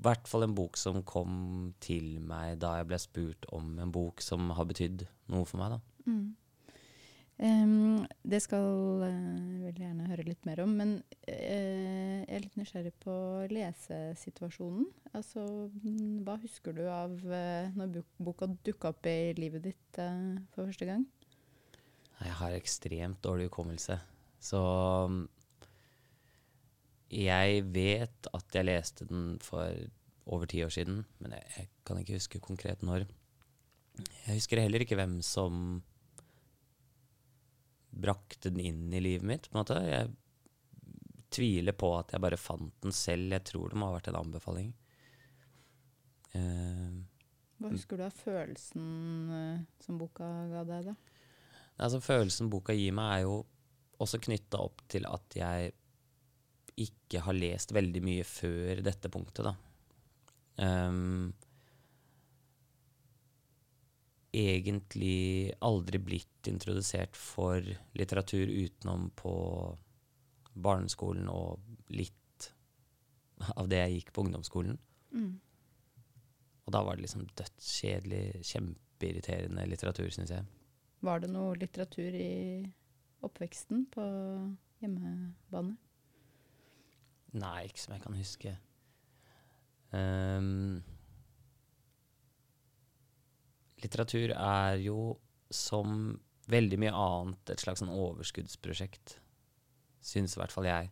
hvert 0.06 0.30
fall 0.30 0.46
en 0.46 0.56
bok 0.56 0.78
som 0.80 1.02
kom 1.08 1.36
til 1.84 2.20
meg 2.24 2.60
da 2.62 2.78
jeg 2.80 2.90
ble 2.90 3.00
spurt 3.02 3.48
om 3.56 3.78
en 3.82 3.94
bok 3.94 4.24
som 4.24 4.52
har 4.58 4.68
betydd 4.70 5.06
noe 5.34 5.48
for 5.50 5.62
meg. 5.62 5.76
da. 5.76 6.12
Mm. 6.12 6.28
Um, 7.36 8.06
det 8.24 8.40
skal 8.46 8.64
jeg 9.04 9.12
uh, 9.12 9.64
veldig 9.66 9.82
gjerne 9.82 10.08
høre 10.08 10.24
litt 10.24 10.46
mer 10.48 10.62
om. 10.64 10.72
Men 10.80 10.94
uh, 11.28 11.34
jeg 11.34 12.32
er 12.38 12.44
litt 12.46 12.56
nysgjerrig 12.60 12.94
på 13.04 13.16
lesesituasjonen. 13.52 14.88
Altså, 15.18 15.44
hva 16.24 16.38
husker 16.44 16.76
du 16.78 16.86
av 16.88 17.18
uh, 17.28 17.68
når 17.76 18.02
boka 18.24 18.48
dukka 18.68 18.94
opp 18.94 19.10
i 19.12 19.36
livet 19.40 19.68
ditt 19.68 20.00
for 20.56 20.64
første 20.64 20.88
gang? 20.88 21.04
Jeg 22.22 22.36
har 22.40 22.56
ekstremt 22.56 23.20
dårlig 23.24 23.50
hukommelse. 23.50 23.98
Så 24.40 24.62
um, 25.10 25.26
jeg 27.12 27.66
vet 27.76 28.30
at 28.32 28.56
jeg 28.56 28.68
leste 28.68 29.08
den 29.10 29.36
for 29.44 29.76
over 30.26 30.48
ti 30.50 30.64
år 30.66 30.72
siden, 30.74 31.04
men 31.20 31.36
jeg, 31.36 31.44
jeg, 31.58 31.68
kan 31.86 32.00
ikke 32.02 32.18
huske 32.18 32.42
konkret 32.42 32.82
når. 32.82 33.06
Jeg 34.26 34.40
husker 34.40 34.64
heller 34.64 34.82
ikke 34.82 34.98
hvem 34.98 35.20
som 35.24 35.84
brakte 37.96 38.52
den 38.52 38.62
inn 38.64 38.94
i 38.94 39.02
livet 39.04 39.28
mitt. 39.28 39.50
på 39.50 39.56
en 39.56 39.62
måte. 39.62 39.80
Jeg 39.88 40.12
tviler 41.36 41.76
på 41.76 41.92
at 41.98 42.14
jeg 42.14 42.24
bare 42.24 42.40
fant 42.40 42.74
den 42.84 42.96
selv. 42.96 43.32
Jeg 43.34 43.46
tror 43.48 43.72
det 43.72 43.80
må 43.80 43.90
ha 43.90 43.98
vært 43.98 44.12
en 44.12 44.20
anbefaling. 44.22 44.72
Uh, 46.36 47.02
Hva 47.64 47.72
husker 47.72 48.00
du 48.00 48.06
av 48.06 48.16
følelsen 48.16 48.88
uh, 49.32 49.60
som 49.84 50.00
boka 50.00 50.28
ga 50.52 50.66
deg, 50.68 50.92
da? 50.92 50.96
Altså, 51.76 52.02
følelsen 52.04 52.52
boka 52.52 52.76
gir 52.76 52.96
meg, 52.96 53.18
er 53.18 53.26
jo 53.26 53.40
også 54.04 54.20
knytta 54.24 54.60
opp 54.64 54.84
til 54.92 55.08
at 55.08 55.38
jeg 55.40 55.72
ikke 56.84 57.22
har 57.24 57.38
lest 57.38 57.72
veldig 57.76 58.02
mye 58.04 58.24
før 58.28 58.82
dette 58.84 59.12
punktet, 59.12 59.48
da. 59.48 59.56
Um, 60.60 61.32
egentlig 64.36 65.54
aldri 65.66 66.00
blitt 66.02 66.50
introdusert 66.50 67.16
for 67.18 67.64
litteratur 67.98 68.50
utenom 68.52 69.10
på 69.18 69.34
barneskolen 70.56 71.30
og 71.32 71.64
litt 71.92 72.50
av 73.56 73.68
det 73.72 73.82
jeg 73.82 74.00
gikk 74.00 74.14
på 74.16 74.26
ungdomsskolen. 74.26 74.78
Mm. 75.16 75.34
Og 76.66 76.74
da 76.74 76.82
var 76.86 76.98
det 76.98 77.06
liksom 77.06 77.26
dødskjedelig, 77.38 78.42
kjempeirriterende 78.48 79.66
litteratur, 79.70 80.10
syns 80.14 80.34
jeg. 80.34 80.46
Var 81.06 81.22
det 81.22 81.30
noe 81.30 81.58
litteratur 81.60 82.16
i 82.18 82.66
oppveksten 83.26 83.86
på 83.94 84.06
hjemmebane? 84.82 85.76
Nei, 87.36 87.66
ikke 87.68 87.84
som 87.84 87.94
jeg 87.96 88.06
kan 88.06 88.16
huske. 88.18 88.56
Um, 89.92 90.82
litteratur 93.86 94.34
er 94.36 94.82
jo 94.84 95.16
som 95.54 96.16
veldig 96.52 96.80
mye 96.82 96.94
annet 96.94 97.54
et 97.54 97.62
slags 97.62 97.82
sånn 97.82 97.94
overskuddsprosjekt. 97.94 99.18
Syns 100.06 100.36
i 100.36 100.42
hvert 100.42 100.54
fall 100.54 100.70
jeg. 100.70 100.92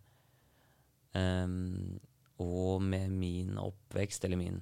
Um, 1.13 1.99
og 2.41 2.81
med 2.81 3.13
min 3.13 3.57
oppvekst, 3.61 4.25
eller 4.25 4.39
min 4.39 4.61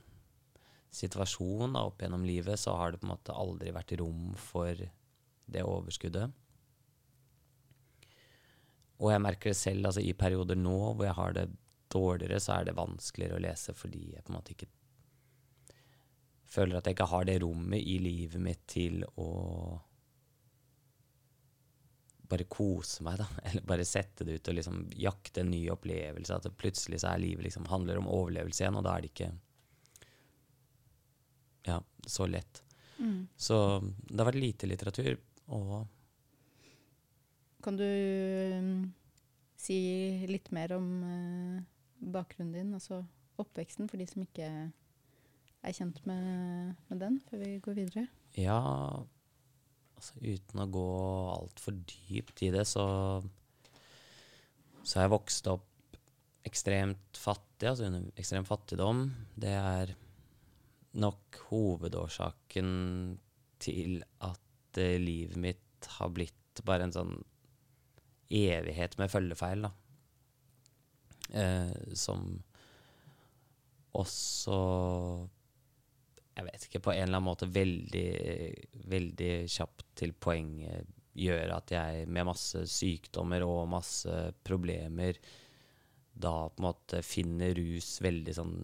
situasjon 0.92 1.78
da, 1.78 1.86
opp 1.88 2.04
gjennom 2.04 2.26
livet, 2.28 2.60
så 2.60 2.76
har 2.76 2.92
det 2.92 3.00
på 3.02 3.08
en 3.08 3.14
måte 3.14 3.36
aldri 3.36 3.72
vært 3.76 3.96
rom 4.02 4.34
for 4.40 4.76
det 5.52 5.64
overskuddet. 5.64 6.36
Og 9.02 9.10
jeg 9.10 9.24
merker 9.24 9.52
det 9.52 9.58
selv 9.58 9.88
altså 9.90 10.04
i 10.04 10.14
perioder 10.14 10.60
nå 10.60 10.78
hvor 10.92 11.08
jeg 11.08 11.18
har 11.18 11.34
det 11.38 11.48
dårligere, 11.92 12.40
så 12.44 12.60
er 12.60 12.68
det 12.68 12.78
vanskeligere 12.78 13.40
å 13.40 13.44
lese 13.44 13.74
fordi 13.76 14.12
jeg 14.14 14.24
på 14.24 14.32
en 14.32 14.38
måte 14.38 14.54
ikke 14.54 14.70
føler 16.52 16.78
at 16.78 16.88
jeg 16.88 16.98
ikke 16.98 17.12
har 17.14 17.28
det 17.28 17.40
rommet 17.44 17.80
i 17.80 17.98
livet 18.02 18.44
mitt 18.44 18.66
til 18.70 19.06
å 19.20 19.30
bare 22.32 22.48
kose 22.52 23.04
meg, 23.04 23.20
da. 23.20 23.28
Eller 23.50 23.68
bare 23.68 23.88
sette 23.88 24.28
det 24.28 24.40
ut 24.40 24.52
og 24.52 24.58
liksom 24.58 24.84
jakte 25.00 25.44
en 25.44 25.52
ny 25.52 25.62
opplevelse. 25.74 26.38
At 26.38 26.60
plutselig 26.60 27.02
så 27.04 27.14
er 27.14 27.24
livet 27.24 27.48
liksom 27.48 27.68
handler 27.72 28.00
om 28.02 28.12
overlevelse 28.12 28.64
igjen, 28.64 28.80
og 28.80 28.86
da 28.88 28.96
er 28.96 29.06
det 29.06 29.14
ikke 29.14 29.32
ja, 31.68 31.82
så 32.08 32.28
lett. 32.30 32.64
Mm. 32.98 33.28
Så 33.36 33.58
det 33.82 34.20
har 34.20 34.30
vært 34.30 34.44
lite 34.44 34.70
litteratur, 34.70 35.18
og 35.52 35.82
Kan 37.62 37.76
du 37.78 37.86
um, 37.86 38.94
si 39.60 39.76
litt 40.30 40.48
mer 40.56 40.72
om 40.74 40.86
uh, 41.06 41.60
bakgrunnen 42.00 42.56
din, 42.56 42.72
altså 42.74 43.04
oppveksten, 43.42 43.90
for 43.90 44.02
de 44.02 44.08
som 44.10 44.24
ikke 44.24 44.48
er 45.62 45.76
kjent 45.76 46.00
med, 46.10 46.76
med 46.90 47.02
den, 47.02 47.18
før 47.30 47.44
vi 47.44 47.56
går 47.64 47.78
videre? 47.78 48.06
Ja, 48.40 48.60
altså, 49.98 50.18
uten 50.22 50.64
å 50.64 50.70
gå 50.72 50.88
altfor 51.36 51.78
dypt 51.78 52.44
i 52.48 52.52
det, 52.54 52.66
så, 52.70 52.86
så 54.82 54.98
har 54.98 55.08
jeg 55.08 55.16
vokst 55.16 55.52
opp 55.52 55.68
ekstremt 56.48 57.20
fattig, 57.22 57.70
altså 57.70 57.90
under 57.90 58.08
ekstrem 58.18 58.48
fattigdom. 58.48 59.04
Det 59.38 59.54
er 59.54 59.94
nok 61.02 61.38
hovedårsaken 61.52 62.72
til 63.62 64.02
at 64.26 64.80
uh, 64.82 64.96
livet 65.00 65.38
mitt 65.40 65.92
har 66.00 66.10
blitt 66.14 66.64
bare 66.66 66.88
en 66.88 66.96
sånn 66.96 67.14
evighet 68.32 68.98
med 69.00 69.12
følgefeil, 69.12 69.68
da. 69.68 69.72
Uh, 71.32 71.94
som 71.96 72.26
også 73.96 74.58
jeg 76.42 76.48
vet 76.50 76.66
ikke, 76.68 76.82
på 76.88 76.94
en 76.96 77.04
eller 77.06 77.20
annen 77.20 77.30
måte 77.30 77.50
veldig, 77.54 78.08
veldig 78.90 79.32
kjapt 79.52 79.86
til 80.02 80.16
poenget 80.18 80.90
gjør 81.22 81.54
at 81.58 81.74
jeg 81.76 82.08
med 82.08 82.28
masse 82.30 82.64
sykdommer 82.72 83.44
og 83.46 83.70
masse 83.70 84.16
problemer 84.48 85.20
da 86.12 86.34
på 86.50 86.62
en 86.62 86.68
måte 86.70 87.02
finner 87.06 87.54
rus 87.58 87.98
veldig 88.04 88.38
sånn 88.38 88.56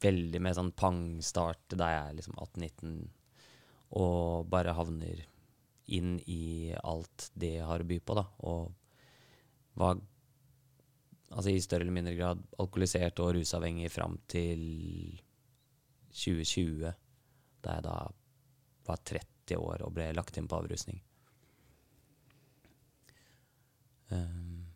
Veldig 0.00 0.38
med 0.40 0.54
sånn 0.56 0.70
pangstart 0.72 1.74
da 1.76 1.90
jeg 1.92 2.04
er 2.06 2.14
liksom 2.16 2.38
18-19 2.40 2.92
og 4.00 4.46
bare 4.48 4.72
havner 4.72 5.18
inn 5.92 6.14
i 6.24 6.72
alt 6.80 7.26
det 7.34 7.50
jeg 7.58 7.66
har 7.68 7.82
å 7.82 7.88
by 7.90 7.98
på, 8.00 8.16
da. 8.16 8.24
Og 8.48 8.70
var 9.80 10.00
altså 11.30 11.52
i 11.52 11.62
større 11.62 11.86
eller 11.86 11.94
mindre 11.94 12.16
grad 12.18 12.40
alkoholisert 12.58 13.20
og 13.22 13.34
rusavhengig 13.36 13.90
fram 13.92 14.18
til 14.30 14.62
2020, 16.10 16.90
da 17.64 17.76
jeg 17.76 17.86
da 17.86 17.96
var 18.88 19.04
30 19.06 19.60
år 19.60 19.86
og 19.86 19.94
ble 19.94 20.10
lagt 20.16 20.38
inn 20.40 20.48
på 20.50 20.58
avrusning. 20.58 21.00
Um. 24.10 24.66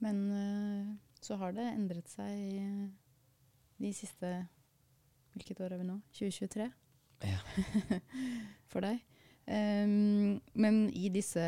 Men 0.00 0.22
uh, 0.32 0.92
så 1.20 1.36
har 1.38 1.52
det 1.54 1.68
endret 1.68 2.08
seg 2.10 2.92
de 3.82 3.92
siste 3.94 4.32
Hvilket 5.32 5.62
år 5.64 5.72
er 5.72 5.80
vi 5.80 5.84
nå? 5.88 5.94
2023? 6.12 6.64
Ja. 7.24 7.38
For 8.72 8.84
deg? 8.84 8.98
Um, 9.46 10.38
men 10.54 10.76
i 10.94 11.08
disse 11.10 11.42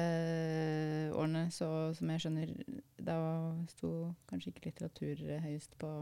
årene, 1.14 1.46
så 1.54 1.68
som 1.94 2.10
jeg 2.10 2.24
skjønner, 2.24 2.50
da 2.98 3.18
sto 3.70 3.90
kanskje 4.30 4.50
ikke 4.50 4.66
litteratur 4.66 5.22
høyest 5.44 5.76
på, 5.78 5.92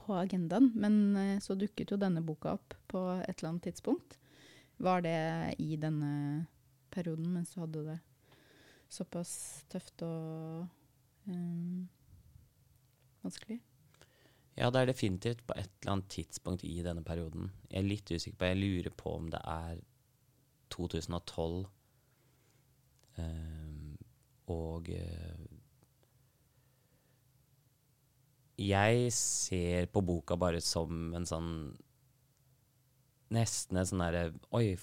på 0.00 0.16
agendaen. 0.16 0.70
Men 0.78 1.00
uh, 1.16 1.36
så 1.44 1.58
dukket 1.58 1.92
jo 1.92 2.00
denne 2.00 2.24
boka 2.24 2.56
opp 2.56 2.76
på 2.88 3.04
et 3.20 3.34
eller 3.36 3.52
annet 3.52 3.68
tidspunkt. 3.68 4.18
Var 4.78 5.04
det 5.04 5.18
i 5.60 5.76
denne 5.80 6.46
perioden 6.94 7.32
mens 7.34 7.52
du 7.52 7.60
hadde 7.60 7.84
det 7.90 7.98
såpass 8.88 9.32
tøft 9.68 10.04
og 10.06 10.68
um, 11.28 11.88
vanskelig? 13.26 13.58
Ja, 14.58 14.72
det 14.74 14.80
er 14.80 14.90
definitivt 14.90 15.44
på 15.46 15.54
et 15.54 15.70
eller 15.82 15.92
annet 15.92 16.08
tidspunkt 16.10 16.64
i 16.66 16.80
denne 16.82 17.04
perioden. 17.06 17.52
Jeg 17.68 17.82
er 17.82 17.90
litt 17.92 18.10
usikker 18.10 18.40
på, 18.40 18.48
jeg 18.48 18.62
lurer 18.62 18.94
på 18.96 19.12
om 19.20 19.28
det 19.30 19.42
er 19.44 19.82
2012. 20.74 21.66
Um, 23.18 23.96
og 24.48 24.88
uh, 24.94 25.46
Jeg 28.58 29.10
ser 29.14 29.86
på 29.90 30.02
boka 30.02 30.36
bare 30.38 30.60
som 30.62 31.12
en 31.14 31.26
sånn 31.26 31.50
Nesten 33.34 33.78
en 33.78 33.88
sånn 33.90 34.02
derre 34.02 34.22
Oi, 34.54 34.76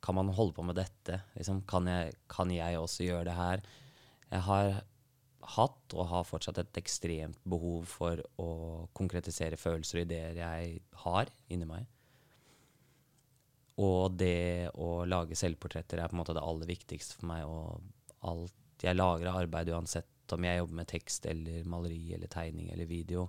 kan 0.00 0.16
man 0.16 0.32
holde 0.36 0.56
på 0.56 0.64
med 0.64 0.80
dette? 0.80 1.20
Liksom, 1.36 1.62
kan, 1.68 1.88
jeg, 1.88 2.16
kan 2.32 2.50
jeg 2.52 2.80
også 2.80 3.06
gjøre 3.06 3.28
det 3.28 3.36
her? 3.36 3.62
Jeg 4.30 4.44
har 4.48 4.72
hatt 5.56 5.94
og 5.96 6.08
har 6.10 6.26
fortsatt 6.28 6.60
et 6.62 6.80
ekstremt 6.80 7.40
behov 7.48 7.88
for 7.88 8.20
å 8.40 8.50
konkretisere 8.96 9.58
følelser 9.60 10.00
og 10.00 10.06
ideer 10.06 10.40
jeg 10.40 10.80
har 11.04 11.32
inni 11.52 11.68
meg. 11.68 11.88
Og 13.80 14.16
det 14.20 14.70
å 14.76 15.04
lage 15.08 15.38
selvportretter 15.38 16.00
er 16.00 16.10
på 16.10 16.16
en 16.16 16.20
måte 16.20 16.36
det 16.36 16.44
aller 16.44 16.68
viktigste 16.68 17.16
for 17.18 17.30
meg. 17.30 17.46
Og 17.48 18.26
alt 18.30 18.84
jeg 18.84 18.96
lager 18.96 19.30
av 19.30 19.42
arbeid, 19.42 19.70
uansett 19.72 20.34
om 20.34 20.46
jeg 20.46 20.60
jobber 20.60 20.78
med 20.80 20.88
tekst 20.90 21.26
eller 21.26 21.64
maleri 21.68 22.14
eller 22.14 22.30
tegning 22.30 22.70
eller 22.70 22.88
video 22.88 23.26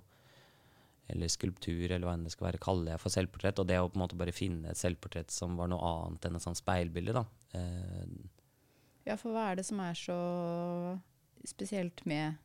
eller 1.12 1.28
skulptur 1.28 1.90
eller 1.90 2.06
hva 2.06 2.14
enn 2.16 2.26
det 2.26 2.32
skal 2.34 2.48
være, 2.48 2.60
kaller 2.62 2.94
jeg 2.94 3.02
for 3.02 3.14
selvportrett. 3.14 3.60
Og 3.60 3.68
det 3.68 3.80
å 3.80 3.88
på 3.90 3.98
en 3.98 4.04
måte 4.04 4.18
bare 4.18 4.34
finne 4.34 4.70
et 4.70 4.80
selvportrett 4.80 5.34
som 5.34 5.58
var 5.58 5.70
noe 5.72 5.82
annet 5.88 6.28
enn 6.28 6.38
et 6.38 6.44
sånt 6.44 6.60
speilbilde, 6.60 7.16
da. 7.16 7.24
Eh, 7.58 8.14
ja, 9.08 9.18
for 9.18 9.34
hva 9.34 9.50
er 9.50 9.58
det 9.58 9.66
som 9.66 9.82
er 9.82 9.98
så 9.98 10.18
spesielt 11.48 12.04
med 12.08 12.38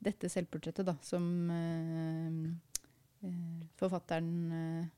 dette 0.00 0.30
selvportrettet, 0.32 0.86
da, 0.88 0.96
som 1.04 1.24
eh, 1.52 2.40
eh 3.28 3.68
forfatteren 3.78 4.32
eh, 4.56 4.88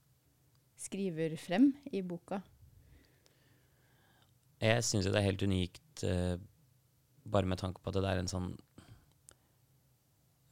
skriver 0.83 1.37
frem 1.41 1.71
i 1.93 2.03
boka? 2.07 2.41
Jeg 4.63 4.83
syns 4.87 5.07
jo 5.07 5.13
det 5.15 5.23
er 5.23 5.31
helt 5.31 5.43
unikt, 5.43 6.05
uh, 6.07 6.37
bare 7.25 7.49
med 7.51 7.59
tanke 7.63 7.83
på 7.83 7.91
at 7.91 7.99
det 7.99 8.11
er 8.11 8.23
en 8.23 8.31
sånn 8.31 8.53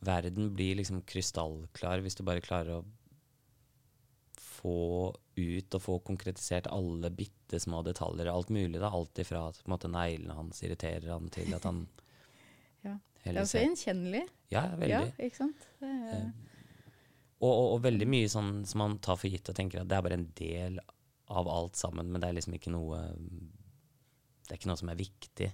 Verden 0.00 0.46
blir 0.56 0.78
liksom 0.78 1.02
krystallklar 1.04 2.00
hvis 2.00 2.14
du 2.16 2.22
bare 2.24 2.40
klarer 2.40 2.78
å 2.78 2.84
få 4.40 5.12
ut 5.36 5.76
og 5.76 5.82
få 5.84 5.98
konkretisert 6.04 6.70
alle 6.72 7.10
bitte 7.12 7.60
små 7.60 7.82
detaljer. 7.84 8.30
Alt 8.32 8.48
mulig. 8.52 8.80
da, 8.80 8.88
Alt 8.88 9.20
ifra 9.20 9.46
at 9.48 9.86
neglene 9.88 10.36
hans 10.36 10.62
irriterer 10.64 11.10
han 11.12 11.28
til 11.32 11.52
at 11.56 11.68
han 11.68 11.86
Ja. 12.86 12.94
Det 13.20 13.34
er 13.34 13.42
også 13.42 13.60
gjenkjennelig. 13.60 14.22
Ja, 14.48 14.62
veldig. 14.80 14.94
Ja, 14.94 15.02
ikke 15.20 15.36
sant? 15.36 15.66
Det 15.82 15.88
er, 15.92 16.22
uh, 16.24 16.49
og, 17.40 17.50
og, 17.50 17.66
og, 17.74 17.82
veldig 17.86 18.06
mye 18.12 18.28
sånn 18.28 18.52
som 18.68 18.82
man 18.82 18.98
tar 19.00 19.16
for 19.16 19.32
gitt 19.32 19.48
og 19.48 19.56
tenker 19.56 19.80
at 19.80 19.88
det 19.88 19.96
er 19.96 20.04
bare 20.04 20.18
en 20.20 20.30
del 20.36 20.80
av 21.30 21.48
alt 21.48 21.78
sammen, 21.78 22.10
men 22.10 22.20
det 22.20 22.28
er 22.28 22.36
liksom 22.36 22.56
ikke 22.56 22.72
noe 22.74 22.98
Det 24.44 24.56
er 24.56 24.58
ikke 24.58 24.70
noe 24.72 24.80
som 24.80 24.90
er 24.90 24.98
viktig. 24.98 25.46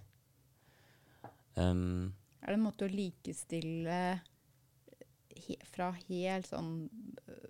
Um, 1.56 2.14
er 2.40 2.52
det 2.52 2.56
en 2.56 2.64
måte 2.64 2.86
å 2.86 2.92
likestille 2.92 3.98
he, 5.36 5.56
fra 5.68 5.90
helt 6.08 6.48
sånn 6.48 6.70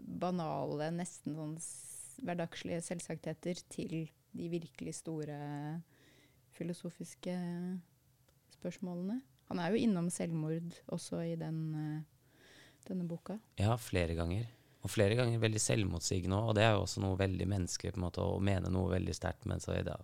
banale, 0.00 0.90
nesten 0.94 1.36
sånn 1.38 1.54
hverdagslige 2.26 2.82
selvsagtheter 2.86 3.60
til 3.70 3.94
de 4.36 4.50
virkelig 4.50 4.98
store 5.00 5.38
filosofiske 6.56 7.36
spørsmålene? 8.56 9.20
Han 9.50 9.62
er 9.62 9.70
jo 9.70 9.82
innom 9.86 10.10
selvmord 10.10 10.74
også 10.90 11.22
i 11.28 11.34
den 11.38 11.60
uh, 11.78 12.15
denne 12.88 13.06
boka? 13.08 13.38
Ja, 13.60 13.76
flere 13.80 14.16
ganger. 14.18 14.46
Og 14.86 14.92
flere 14.92 15.16
ganger 15.18 15.42
veldig 15.42 15.62
selvmotsigende 15.62 16.38
òg. 16.38 16.50
Og 16.50 16.56
det 16.58 16.66
er 16.66 16.76
jo 16.76 16.84
også 16.84 17.02
noe 17.02 17.18
veldig 17.18 17.48
menneskelig 17.50 17.94
på 17.94 18.00
en 18.00 18.06
måte, 18.06 18.22
å 18.22 18.42
mene 18.42 18.72
noe 18.72 18.94
veldig 18.94 19.14
sterkt, 19.16 19.46
men 19.50 19.62
så 19.62 19.74
da 19.86 19.98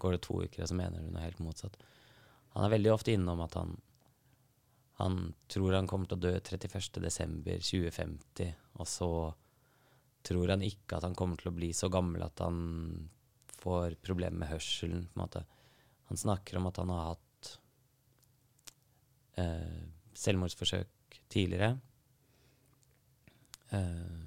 går 0.00 0.16
det 0.16 0.24
to 0.26 0.42
uker, 0.42 0.62
og 0.62 0.70
så 0.70 0.76
mener 0.76 1.00
du 1.00 1.12
noe 1.12 1.24
helt 1.24 1.40
motsatt. 1.40 1.76
Han 2.56 2.66
er 2.66 2.72
veldig 2.72 2.92
ofte 2.92 3.14
innom 3.16 3.44
at 3.44 3.60
han 3.60 3.76
Han 4.96 5.34
tror 5.52 5.74
han 5.76 5.86
kommer 5.86 6.08
til 6.08 6.16
å 6.16 6.24
dø 6.24 6.30
31.12.2050, 6.40 8.54
og 8.80 8.86
så 8.88 9.08
tror 10.24 10.52
han 10.54 10.62
ikke 10.64 10.96
at 10.96 11.04
han 11.04 11.14
kommer 11.14 11.36
til 11.36 11.50
å 11.50 11.58
bli 11.58 11.68
så 11.76 11.90
gammel 11.92 12.24
at 12.24 12.40
han 12.40 13.10
får 13.60 13.98
problemer 14.00 14.40
med 14.40 14.48
hørselen. 14.54 15.04
på 15.04 15.18
en 15.18 15.20
måte. 15.20 15.42
Han 16.08 16.16
snakker 16.16 16.56
om 16.56 16.70
at 16.70 16.80
han 16.80 16.92
har 16.94 17.10
hatt 17.10 17.50
eh, 19.42 19.84
selvmordsforsøk 20.16 21.20
tidligere. 21.28 21.76
Eh, 23.74 24.26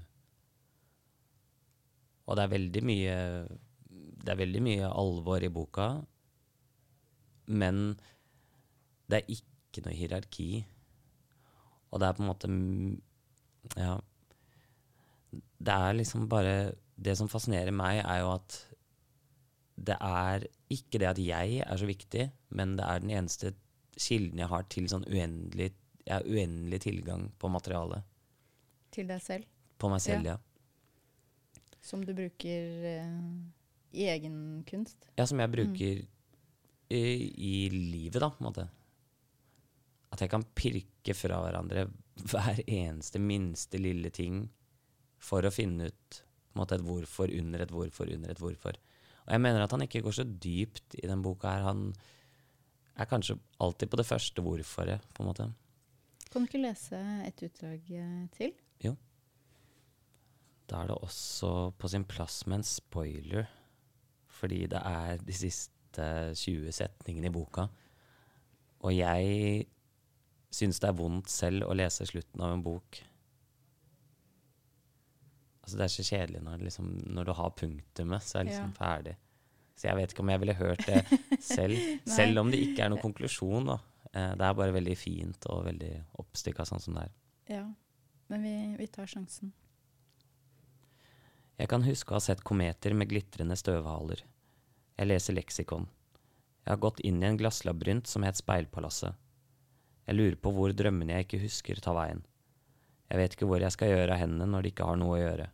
og 2.29 2.38
det 2.38 2.43
er 2.46 2.53
veldig 2.53 2.81
mye 2.86 3.17
Det 4.19 4.34
er 4.34 4.39
veldig 4.41 4.62
mye 4.62 4.89
alvor 4.91 5.43
i 5.43 5.50
boka, 5.50 5.88
men 7.48 7.96
det 9.10 9.22
er 9.22 9.31
ikke 9.34 9.86
noe 9.86 9.96
hierarki. 9.96 10.50
Og 11.89 12.01
det 12.01 12.10
er 12.10 12.17
på 12.17 12.24
en 12.24 12.29
måte 12.29 12.50
Ja. 13.79 13.96
Det 15.31 15.74
er 15.74 15.93
liksom 15.93 16.27
bare 16.29 16.74
Det 17.00 17.15
som 17.17 17.29
fascinerer 17.31 17.72
meg, 17.72 18.03
er 18.03 18.19
jo 18.19 18.34
at 18.36 18.65
det 19.79 19.96
er 20.01 20.43
ikke 20.69 21.00
det 21.00 21.08
at 21.08 21.19
jeg 21.24 21.62
er 21.63 21.77
så 21.77 21.86
viktig, 21.88 22.31
men 22.50 22.75
det 22.75 22.84
er 22.84 23.00
den 23.00 23.13
eneste 23.15 23.53
kilden 23.96 24.39
jeg 24.39 24.51
har 24.51 24.65
til 24.67 24.89
sånn 24.91 25.08
uendelig 25.08 25.72
Jeg 26.05 26.25
uendelig 26.25 26.81
tilgang 26.81 27.29
på 27.39 27.48
materiale. 27.48 28.03
Til 28.93 29.10
deg 29.10 29.22
selv? 29.24 29.48
På 29.79 29.89
meg 29.91 30.01
selv, 30.03 30.27
ja. 30.27 30.36
ja. 30.36 31.69
Som 31.81 32.03
du 32.05 32.12
bruker 32.13 32.88
eh, 32.89 33.13
i 33.96 34.10
egen 34.12 34.63
kunst? 34.67 35.08
Ja, 35.15 35.25
som 35.29 35.39
jeg 35.41 35.53
bruker 35.53 36.01
mm. 36.01 36.10
i, 36.96 37.03
i, 37.50 37.55
livet, 37.74 38.19
da, 38.22 38.29
på 38.34 38.43
en 38.43 38.50
måte. 38.50 38.67
At 40.13 40.24
jeg 40.25 40.31
kan 40.34 40.46
pirke 40.58 41.15
fra 41.15 41.39
hverandre 41.46 41.88
hver 42.19 42.63
eneste 42.65 43.22
minste 43.24 43.79
lille 43.79 44.12
ting 44.12 44.43
for 45.19 45.46
å 45.46 45.53
finne 45.53 45.89
ut 45.91 46.22
måte, 46.58 46.75
et 46.75 46.86
hvorfor 46.86 47.31
under 47.31 47.63
et 47.63 47.74
hvorfor 47.74 48.10
under 48.12 48.34
et 48.34 48.41
hvorfor. 48.41 48.77
Og 49.25 49.34
jeg 49.36 49.43
mener 49.43 49.63
at 49.63 49.74
han 49.75 49.86
ikke 49.86 50.01
går 50.05 50.17
så 50.17 50.25
dypt 50.25 50.98
i 51.00 51.08
den 51.08 51.24
boka 51.24 51.51
her. 51.53 51.67
Han 51.67 51.91
er 53.00 53.08
kanskje 53.10 53.38
alltid 53.62 53.91
på 53.91 54.00
det 54.00 54.08
første 54.08 54.43
hvorforet, 54.43 55.05
på 55.13 55.24
en 55.24 55.29
måte. 55.29 55.48
Kan 56.29 56.43
du 56.43 56.50
ikke 56.50 56.62
lese 56.62 56.98
et 57.25 57.43
utdrag 57.46 57.93
eh, 57.96 58.25
til? 58.36 58.53
Jo. 58.86 58.93
Da 60.69 60.83
er 60.83 60.91
det 60.91 61.00
også 61.00 61.71
på 61.77 61.91
sin 61.91 62.05
plass 62.05 62.43
med 62.48 62.62
en 62.62 62.67
spoiler, 62.67 63.50
fordi 64.39 64.65
det 64.71 64.81
er 64.86 65.21
de 65.25 65.36
siste 65.36 66.07
20 66.38 66.71
setningene 66.71 67.29
i 67.31 67.33
boka. 67.33 67.67
Og 68.86 68.95
jeg 68.95 69.65
syns 70.53 70.79
det 70.81 70.89
er 70.89 70.98
vondt 70.98 71.29
selv 71.31 71.67
å 71.67 71.75
lese 71.77 72.07
slutten 72.09 72.41
av 72.41 72.55
en 72.55 72.63
bok. 72.65 73.01
Altså 75.63 75.77
Det 75.77 75.86
er 75.86 75.93
så 75.93 76.05
kjedelig 76.07 76.43
når, 76.45 76.62
liksom, 76.65 76.93
når 77.13 77.27
du 77.27 77.33
har 77.38 77.57
punktumet, 77.57 78.24
så 78.25 78.39
er 78.39 78.48
det 78.48 78.53
liksom 78.53 78.71
ja. 78.71 78.77
ferdig. 78.77 79.17
Så 79.77 79.88
jeg 79.88 80.00
vet 80.00 80.13
ikke 80.13 80.24
om 80.25 80.31
jeg 80.33 80.41
ville 80.41 80.55
hørt 80.59 80.88
det 80.88 81.19
selv, 81.53 81.77
selv 82.09 82.41
om 82.41 82.50
det 82.51 82.62
ikke 82.63 82.86
er 82.86 82.93
noen 82.93 83.03
konklusjon. 83.03 83.69
da. 83.69 83.77
Eh, 84.13 84.33
det 84.39 84.48
er 84.48 84.57
bare 84.57 84.75
veldig 84.75 84.95
fint 84.98 85.45
og 85.53 85.67
veldig 85.69 85.91
oppstykka 86.24 86.65
sånn 86.67 86.83
som 86.83 86.98
det 86.98 87.05
er. 87.05 87.13
Ja, 87.50 87.63
men 88.29 88.43
vi, 88.43 88.75
vi 88.77 88.88
tar 88.88 89.09
sjansen. 89.09 89.51
Jeg 91.59 91.67
kan 91.67 91.83
huske 91.83 92.13
å 92.13 92.19
ha 92.19 92.24
sett 92.24 92.45
kometer 92.45 92.93
med 92.95 93.09
glitrende 93.12 93.57
støvhaler. 93.59 94.21
Jeg 94.95 95.09
leser 95.09 95.36
leksikon. 95.36 95.89
Jeg 96.63 96.71
har 96.71 96.83
gått 96.83 97.01
inn 97.03 97.17
i 97.24 97.27
en 97.27 97.39
glasslabyrint 97.39 98.07
som 98.07 98.24
het 98.24 98.39
Speilpalasset. 98.39 99.17
Jeg 100.05 100.17
lurer 100.17 100.38
på 100.39 100.53
hvor 100.55 100.74
drømmene 100.74 101.17
jeg 101.17 101.27
ikke 101.27 101.41
husker, 101.43 101.81
tar 101.81 101.97
veien. 101.97 102.21
Jeg 103.10 103.19
vet 103.19 103.36
ikke 103.36 103.49
hvor 103.49 103.63
jeg 103.65 103.73
skal 103.73 103.91
gjøre 103.91 104.15
av 104.15 104.21
hendene 104.21 104.47
når 104.54 104.65
de 104.65 104.71
ikke 104.73 104.88
har 104.88 104.99
noe 105.01 105.17
å 105.17 105.21
gjøre. 105.21 105.49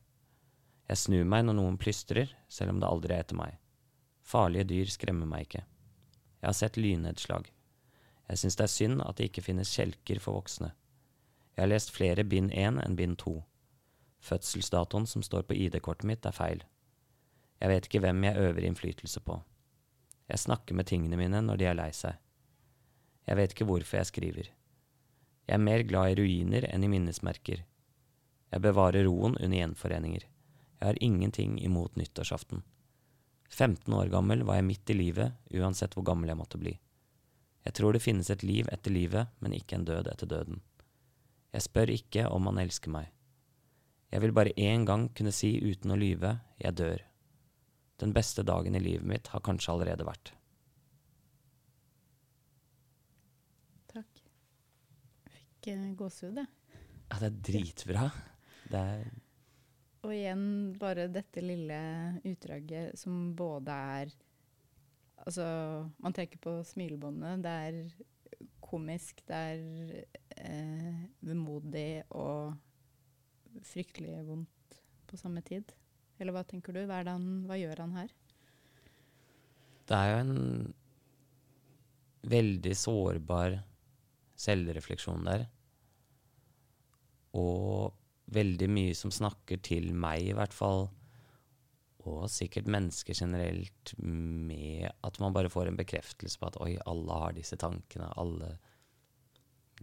Jeg 0.92 1.02
snur 1.02 1.26
meg 1.32 1.46
når 1.48 1.58
noen 1.58 1.78
plystrer, 1.82 2.36
selv 2.52 2.76
om 2.76 2.82
det 2.84 2.90
aldri 2.92 3.16
er 3.16 3.24
etter 3.24 3.40
meg. 3.40 3.58
Farlige 4.26 4.70
dyr 4.70 4.92
skremmer 4.92 5.30
meg 5.30 5.48
ikke. 5.48 5.64
Jeg 6.42 6.48
har 6.52 6.58
sett 6.58 6.78
lynnedslag. 6.78 7.48
Jeg 8.30 8.42
syns 8.42 8.58
det 8.60 8.66
er 8.68 8.74
synd 8.74 9.06
at 9.06 9.18
det 9.18 9.32
ikke 9.32 9.46
finnes 9.46 9.72
kjelker 9.74 10.20
for 10.22 10.38
voksne. 10.38 10.76
Jeg 11.56 11.64
har 11.64 11.72
lest 11.72 11.92
flere 11.96 12.24
bind 12.28 12.52
én 12.52 12.80
enn 12.84 12.98
bind 13.00 13.18
to. 13.22 13.40
Fødselsdatoen 14.20 15.08
som 15.08 15.24
står 15.24 15.46
på 15.48 15.56
ID-kortet 15.56 16.08
mitt, 16.10 16.26
er 16.26 16.36
feil. 16.36 16.64
Jeg 17.62 17.72
vet 17.72 17.88
ikke 17.88 18.02
hvem 18.04 18.24
jeg 18.28 18.42
øver 18.42 18.68
innflytelse 18.68 19.22
på. 19.24 19.40
Jeg 20.28 20.42
snakker 20.42 20.76
med 20.76 20.90
tingene 20.90 21.18
mine 21.20 21.42
når 21.46 21.62
de 21.62 21.70
er 21.70 21.78
lei 21.78 21.92
seg. 21.96 22.18
Jeg 23.26 23.40
vet 23.40 23.56
ikke 23.56 23.68
hvorfor 23.70 24.02
jeg 24.02 24.12
skriver. 24.12 24.52
Jeg 25.46 25.56
er 25.56 25.62
mer 25.62 25.86
glad 25.88 26.12
i 26.12 26.20
ruiner 26.20 26.68
enn 26.68 26.84
i 26.84 26.90
minnesmerker. 26.92 27.64
Jeg 28.52 28.62
bevarer 28.62 29.06
roen 29.08 29.38
under 29.38 29.58
gjenforeninger. 29.58 30.26
Jeg 30.82 30.88
har 30.88 31.02
ingenting 31.02 31.60
imot 31.62 31.96
nyttårsaften. 31.96 32.64
15 33.50 33.94
år 33.94 34.10
gammel 34.12 34.44
var 34.44 34.60
jeg 34.60 34.68
midt 34.68 34.90
i 34.90 34.98
livet, 34.98 35.38
uansett 35.54 35.94
hvor 35.96 36.06
gammel 36.06 36.32
jeg 36.34 36.40
måtte 36.40 36.60
bli. 36.60 36.74
Jeg 37.66 37.78
tror 37.78 37.94
det 37.94 38.04
finnes 38.04 38.30
et 38.30 38.44
liv 38.44 38.68
etter 38.74 38.94
livet, 38.94 39.32
men 39.40 39.54
ikke 39.54 39.80
en 39.80 39.86
død 39.88 40.10
etter 40.12 40.30
døden. 40.30 40.62
Jeg 41.56 41.64
spør 41.64 41.92
ikke 41.94 42.26
om 42.36 42.50
han 42.50 42.60
elsker 42.66 42.92
meg. 42.92 43.12
Jeg 44.12 44.24
vil 44.26 44.34
bare 44.36 44.52
én 44.60 44.84
gang 44.88 45.08
kunne 45.16 45.32
si 45.36 45.54
uten 45.64 45.94
å 45.96 46.00
lyve, 46.00 46.34
jeg 46.60 46.76
dør. 46.76 47.04
Den 48.04 48.12
beste 48.16 48.44
dagen 48.44 48.76
i 48.76 48.82
livet 48.84 49.08
mitt 49.08 49.30
har 49.32 49.44
kanskje 49.44 49.72
allerede 49.72 50.08
vært. 50.08 50.34
Takk. 53.94 54.20
fikk 55.32 55.70
gåsehud, 56.02 56.42
jeg. 56.44 56.82
Ja, 57.06 57.22
det 57.22 57.30
er 57.30 57.40
dritbra. 57.50 58.10
Det 58.66 58.82
er 58.82 59.06
Og 60.04 60.12
igjen 60.14 60.46
bare 60.78 61.08
dette 61.10 61.42
lille 61.42 61.80
utdraget 62.26 63.00
som 63.00 63.32
både 63.38 63.80
er 64.00 64.16
Altså, 65.26 65.46
man 66.04 66.14
trekker 66.14 66.38
på 66.38 66.52
smilebåndet. 66.68 67.40
Det 67.42 67.50
er 67.50 67.78
komisk, 68.62 69.24
det 69.26 69.38
er 69.40 70.25
eh, 70.42 71.06
vemodig 71.26 72.04
og 72.16 72.56
fryktelig 73.66 74.20
vondt 74.28 74.80
på 75.08 75.20
samme 75.20 75.44
tid. 75.46 75.72
Eller 76.20 76.36
hva 76.36 76.46
tenker 76.48 76.76
du? 76.76 76.84
Hva, 76.88 77.02
han, 77.08 77.46
hva 77.48 77.58
gjør 77.60 77.84
han 77.84 77.96
her? 78.00 78.14
Det 79.86 79.98
er 79.98 80.12
jo 80.12 80.20
en 80.24 80.74
veldig 82.26 82.74
sårbar 82.80 83.60
selvrefleksjon 84.40 85.28
der. 85.28 85.46
Og 87.38 87.94
veldig 88.36 88.70
mye 88.72 88.94
som 88.98 89.14
snakker 89.14 89.60
til 89.64 89.92
meg, 89.94 90.32
i 90.32 90.38
hvert 90.38 90.56
fall. 90.56 90.88
Og 92.06 92.26
sikkert 92.30 92.70
mennesker 92.70 93.18
generelt, 93.18 93.94
med 93.98 94.90
at 95.06 95.20
man 95.22 95.36
bare 95.36 95.52
får 95.52 95.70
en 95.70 95.80
bekreftelse 95.80 96.40
på 96.42 96.50
at 96.50 96.60
oi, 96.64 96.74
alle 96.90 97.20
har 97.22 97.36
disse 97.38 97.58
tankene. 97.62 98.10
Alle 98.18 98.56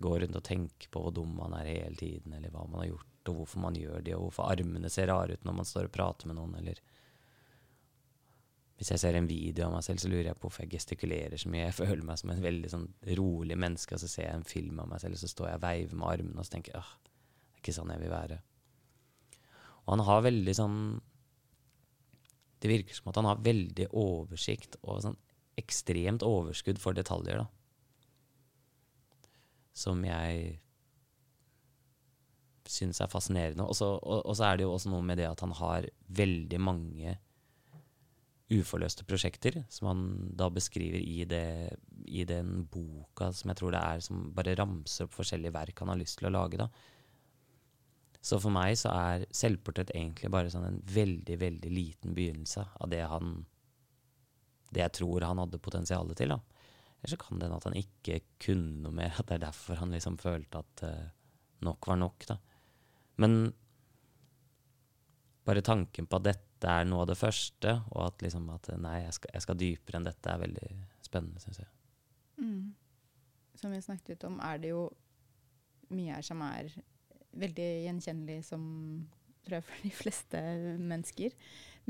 går 0.01 0.23
rundt 0.23 0.39
og 0.39 0.45
tenker 0.47 0.89
på 0.93 1.03
hvor 1.05 1.15
dum 1.15 1.35
man 1.37 1.55
er 1.59 1.69
hele 1.69 1.97
tiden, 1.99 2.33
eller 2.37 2.53
hva 2.53 2.65
man 2.69 2.85
har 2.85 2.93
gjort, 2.93 3.29
og 3.29 3.43
hvorfor 3.43 3.63
man 3.63 3.77
gjør 3.77 4.01
det, 4.01 4.17
og 4.17 4.29
hvorfor 4.29 4.51
armene 4.55 4.91
ser 4.91 5.11
rare 5.13 5.37
ut 5.37 5.45
når 5.47 5.59
man 5.61 5.69
står 5.69 5.89
og 5.89 5.95
prater 5.95 6.31
med 6.31 6.39
noen, 6.39 6.57
eller 6.63 6.81
hvis 8.83 8.91
jeg 8.91 9.03
ser 9.03 9.15
en 9.15 9.29
video 9.31 9.69
av 9.69 9.77
meg 9.77 9.85
selv, 9.87 10.01
så 10.03 10.09
lurer 10.11 10.33
jeg 10.33 10.39
på 10.41 10.49
hvorfor 10.49 10.65
jeg 10.65 10.73
gestikulerer 10.73 11.39
så 11.39 11.51
mye. 11.53 11.69
Jeg 11.69 11.77
føler 11.83 12.03
meg 12.07 12.19
som 12.19 12.33
en 12.33 12.43
veldig 12.43 12.71
sånn 12.73 12.89
rolig 13.21 13.59
menneske, 13.61 13.95
og 13.95 14.03
så 14.03 14.11
ser 14.11 14.27
jeg 14.27 14.41
en 14.41 14.49
film 14.49 14.81
av 14.83 14.89
meg 14.91 15.03
selv, 15.05 15.15
og 15.15 15.23
så 15.23 15.31
står 15.31 15.51
jeg 15.51 15.61
og 15.61 15.67
veiver 15.67 16.01
med 16.01 16.09
armene, 16.09 16.39
og 16.41 16.49
så 16.49 16.57
tenker 16.57 16.75
jeg 16.75 16.83
er 16.83 17.61
ikke 17.63 17.77
sånn 17.77 17.93
jeg 17.95 18.03
vil 18.03 18.11
være. 18.11 18.41
Og 19.85 19.95
han 19.95 20.05
har 20.07 20.25
veldig 20.27 20.53
sånn 20.55 20.77
Det 22.63 22.71
virker 22.71 22.95
som 22.95 23.09
at 23.11 23.17
han 23.19 23.27
har 23.27 23.41
veldig 23.43 23.89
oversikt 23.99 24.77
og 24.83 25.01
sånn 25.03 25.17
ekstremt 25.59 26.23
overskudd 26.23 26.79
for 26.79 26.95
detaljer, 26.95 27.43
da. 27.43 27.62
Som 29.73 30.05
jeg 30.05 30.61
syns 32.69 33.01
er 33.03 33.11
fascinerende. 33.11 33.67
Og 33.67 33.77
så, 33.77 33.91
og, 33.99 34.23
og 34.27 34.37
så 34.39 34.49
er 34.49 34.59
det 34.59 34.67
jo 34.67 34.73
også 34.75 34.93
noe 34.93 35.05
med 35.05 35.21
det 35.21 35.29
at 35.29 35.43
han 35.45 35.55
har 35.59 35.89
veldig 36.23 36.61
mange 36.63 37.17
uforløste 38.53 39.07
prosjekter, 39.09 39.63
som 39.73 39.89
han 39.89 40.01
da 40.37 40.49
beskriver 40.53 41.01
i, 41.01 41.23
det, 41.29 41.73
i, 42.05 42.25
den 42.29 42.67
boka 42.69 43.31
som 43.33 43.53
jeg 43.53 43.61
tror 43.61 43.73
det 43.73 43.81
er, 43.81 44.03
som 44.05 44.27
bare 44.37 44.57
ramser 44.59 45.07
opp 45.07 45.17
forskjellige 45.17 45.55
verk 45.55 45.81
han 45.81 45.93
har 45.93 46.01
lyst 46.01 46.19
til 46.21 46.29
å 46.29 46.35
lage. 46.35 46.61
da. 46.61 46.69
Så 48.23 48.39
for 48.43 48.55
meg 48.55 48.77
så 48.79 48.93
er 48.93 49.27
selvportrett 49.35 49.95
egentlig 49.97 50.31
bare 50.33 50.53
sånn 50.53 50.69
en 50.69 50.83
veldig, 50.85 51.39
veldig 51.41 51.73
liten 51.73 52.15
begynnelse 52.15 52.67
av 52.79 52.93
det 52.93 53.03
han 53.09 53.41
Det 54.73 54.81
jeg 54.81 54.93
tror 54.97 55.21
han 55.21 55.37
hadde 55.37 55.59
potensialet 55.61 56.17
til, 56.17 56.31
da. 56.33 56.39
Eller 57.03 57.11
så 57.11 57.19
kan 57.19 57.39
det 57.39 57.49
hende 57.49 57.59
at 57.59 57.67
han 57.67 57.79
ikke 57.79 58.21
kunne 58.43 58.85
noe 58.85 58.95
mer, 58.95 59.11
at 59.19 59.27
det 59.27 59.37
er 59.37 59.47
derfor 59.49 59.81
han 59.81 59.91
liksom 59.95 60.21
følte 60.23 60.63
at 60.63 60.85
uh, 60.87 61.11
nok 61.67 61.89
var 61.91 61.99
nok, 61.99 62.27
da. 62.31 62.37
Men 63.23 63.53
bare 65.43 65.65
tanken 65.67 66.07
på 66.07 66.21
at 66.21 66.29
dette 66.29 66.71
er 66.71 66.87
noe 66.87 67.03
av 67.03 67.11
det 67.11 67.19
første, 67.19 67.75
og 67.91 68.05
at 68.07 68.23
liksom 68.23 68.47
at 68.55 68.71
nei, 68.79 69.01
jeg 69.03 69.17
skal, 69.19 69.33
jeg 69.35 69.45
skal 69.47 69.59
dypere 69.59 69.99
enn 69.99 70.07
dette, 70.07 70.31
er 70.31 70.45
veldig 70.45 70.69
spennende, 71.03 71.43
syns 71.43 71.59
jeg. 71.65 71.73
Mm. 72.39 72.71
Som 73.59 73.75
vi 73.75 73.83
snakket 73.83 74.29
om, 74.29 74.39
er 74.43 74.63
det 74.63 74.71
jo 74.71 74.87
mye 75.93 76.15
her 76.15 76.25
som 76.25 76.41
er 76.47 76.71
veldig 77.43 77.69
gjenkjennelig 77.89 78.39
som 78.47 78.63
tror 79.43 79.59
jeg 79.59 79.67
for 79.67 79.83
de 79.83 79.93
fleste 80.03 80.43
mennesker. 80.79 81.35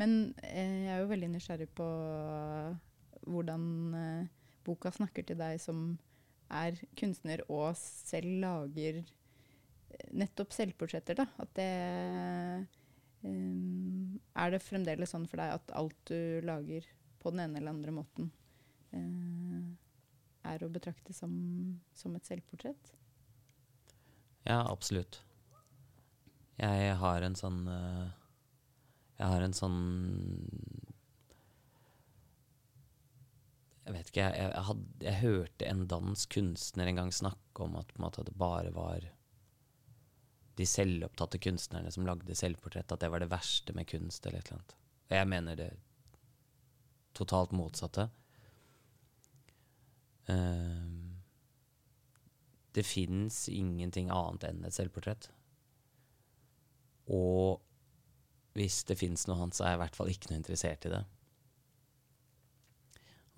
Men 0.00 0.32
eh, 0.40 0.86
jeg 0.86 0.94
er 0.94 1.02
jo 1.02 1.10
veldig 1.10 1.30
nysgjerrig 1.34 1.68
på 1.76 1.88
hvordan 3.28 3.66
eh, 3.98 4.30
boka 4.66 4.92
snakker 4.94 5.26
til 5.26 5.38
deg 5.40 5.60
som 5.62 5.92
er 6.52 6.76
kunstner 6.98 7.42
og 7.48 7.72
selv 7.78 8.40
lager 8.42 9.00
eh, 9.02 10.08
nettopp 10.12 10.54
selvportretter. 10.54 11.22
Da. 11.22 11.26
At 11.42 11.54
det 11.56 11.68
um, 13.24 14.20
Er 14.36 14.54
det 14.54 14.64
fremdeles 14.64 15.14
sånn 15.14 15.28
for 15.30 15.42
deg 15.42 15.56
at 15.56 15.74
alt 15.78 15.98
du 16.10 16.42
lager 16.46 16.86
på 17.22 17.32
den 17.32 17.44
ene 17.44 17.60
eller 17.60 17.76
andre 17.76 17.92
måten, 17.94 18.32
uh, 18.96 19.68
er 20.50 20.64
å 20.64 20.72
betrakte 20.72 21.14
som, 21.14 21.30
som 21.94 22.16
et 22.18 22.26
selvportrett? 22.26 22.94
Ja, 24.42 24.64
absolutt. 24.66 25.20
Jeg 26.58 26.96
har 26.98 27.24
en 27.24 27.36
sånn 27.38 27.62
uh, 27.70 28.10
Jeg 29.16 29.28
har 29.30 29.44
en 29.46 29.54
sånn 29.56 29.78
Jeg 33.82 33.96
vet 33.96 34.10
ikke, 34.12 34.26
jeg, 34.28 34.50
jeg, 34.52 34.64
had, 34.68 34.82
jeg, 35.02 35.18
hørte 35.24 35.66
en 35.66 35.86
dansk 35.90 36.36
kunstner 36.36 36.86
en 36.86 37.00
gang 37.00 37.10
snakke 37.14 37.64
om 37.64 37.74
at, 37.80 37.90
måte, 37.98 38.22
det 38.26 38.36
bare 38.38 38.70
var 38.74 39.08
de 40.54 40.66
selvopptatte 40.68 41.40
kunstnerne 41.42 41.90
som 41.90 42.06
lagde 42.06 42.36
selvportrett, 42.38 42.92
at 42.92 43.02
det 43.02 43.10
var 43.10 43.24
det 43.24 43.30
verste 43.32 43.74
med 43.74 43.88
kunst, 43.90 44.26
eller 44.26 44.38
et 44.38 44.50
eller 44.50 44.60
annet. 44.60 44.76
Og 45.08 45.16
jeg 45.16 45.30
mener 45.32 45.58
det 45.58 45.70
totalt 47.16 47.54
motsatte. 47.56 48.06
Uh, 50.30 51.12
det 52.72 52.84
fins 52.86 53.48
ingenting 53.52 54.12
annet 54.12 54.46
enn 54.48 54.62
et 54.64 54.76
selvportrett. 54.76 55.26
Og 57.12 57.60
hvis 58.56 58.82
det 58.88 58.98
fins 59.00 59.26
noe 59.26 59.40
annet, 59.40 59.56
så 59.56 59.66
er 59.66 59.74
jeg 59.74 59.80
i 59.80 59.82
hvert 59.82 59.98
fall 59.98 60.12
ikke 60.12 60.30
noe 60.30 60.40
interessert 60.40 60.86
i 60.88 60.92
det. 60.92 61.02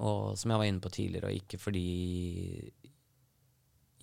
Og 0.02 0.34
som 0.38 0.50
jeg 0.50 0.60
var 0.60 0.66
inne 0.66 0.82
på 0.82 0.90
tidligere, 0.90 1.30
og 1.30 1.38
ikke 1.38 1.60
fordi 1.62 1.88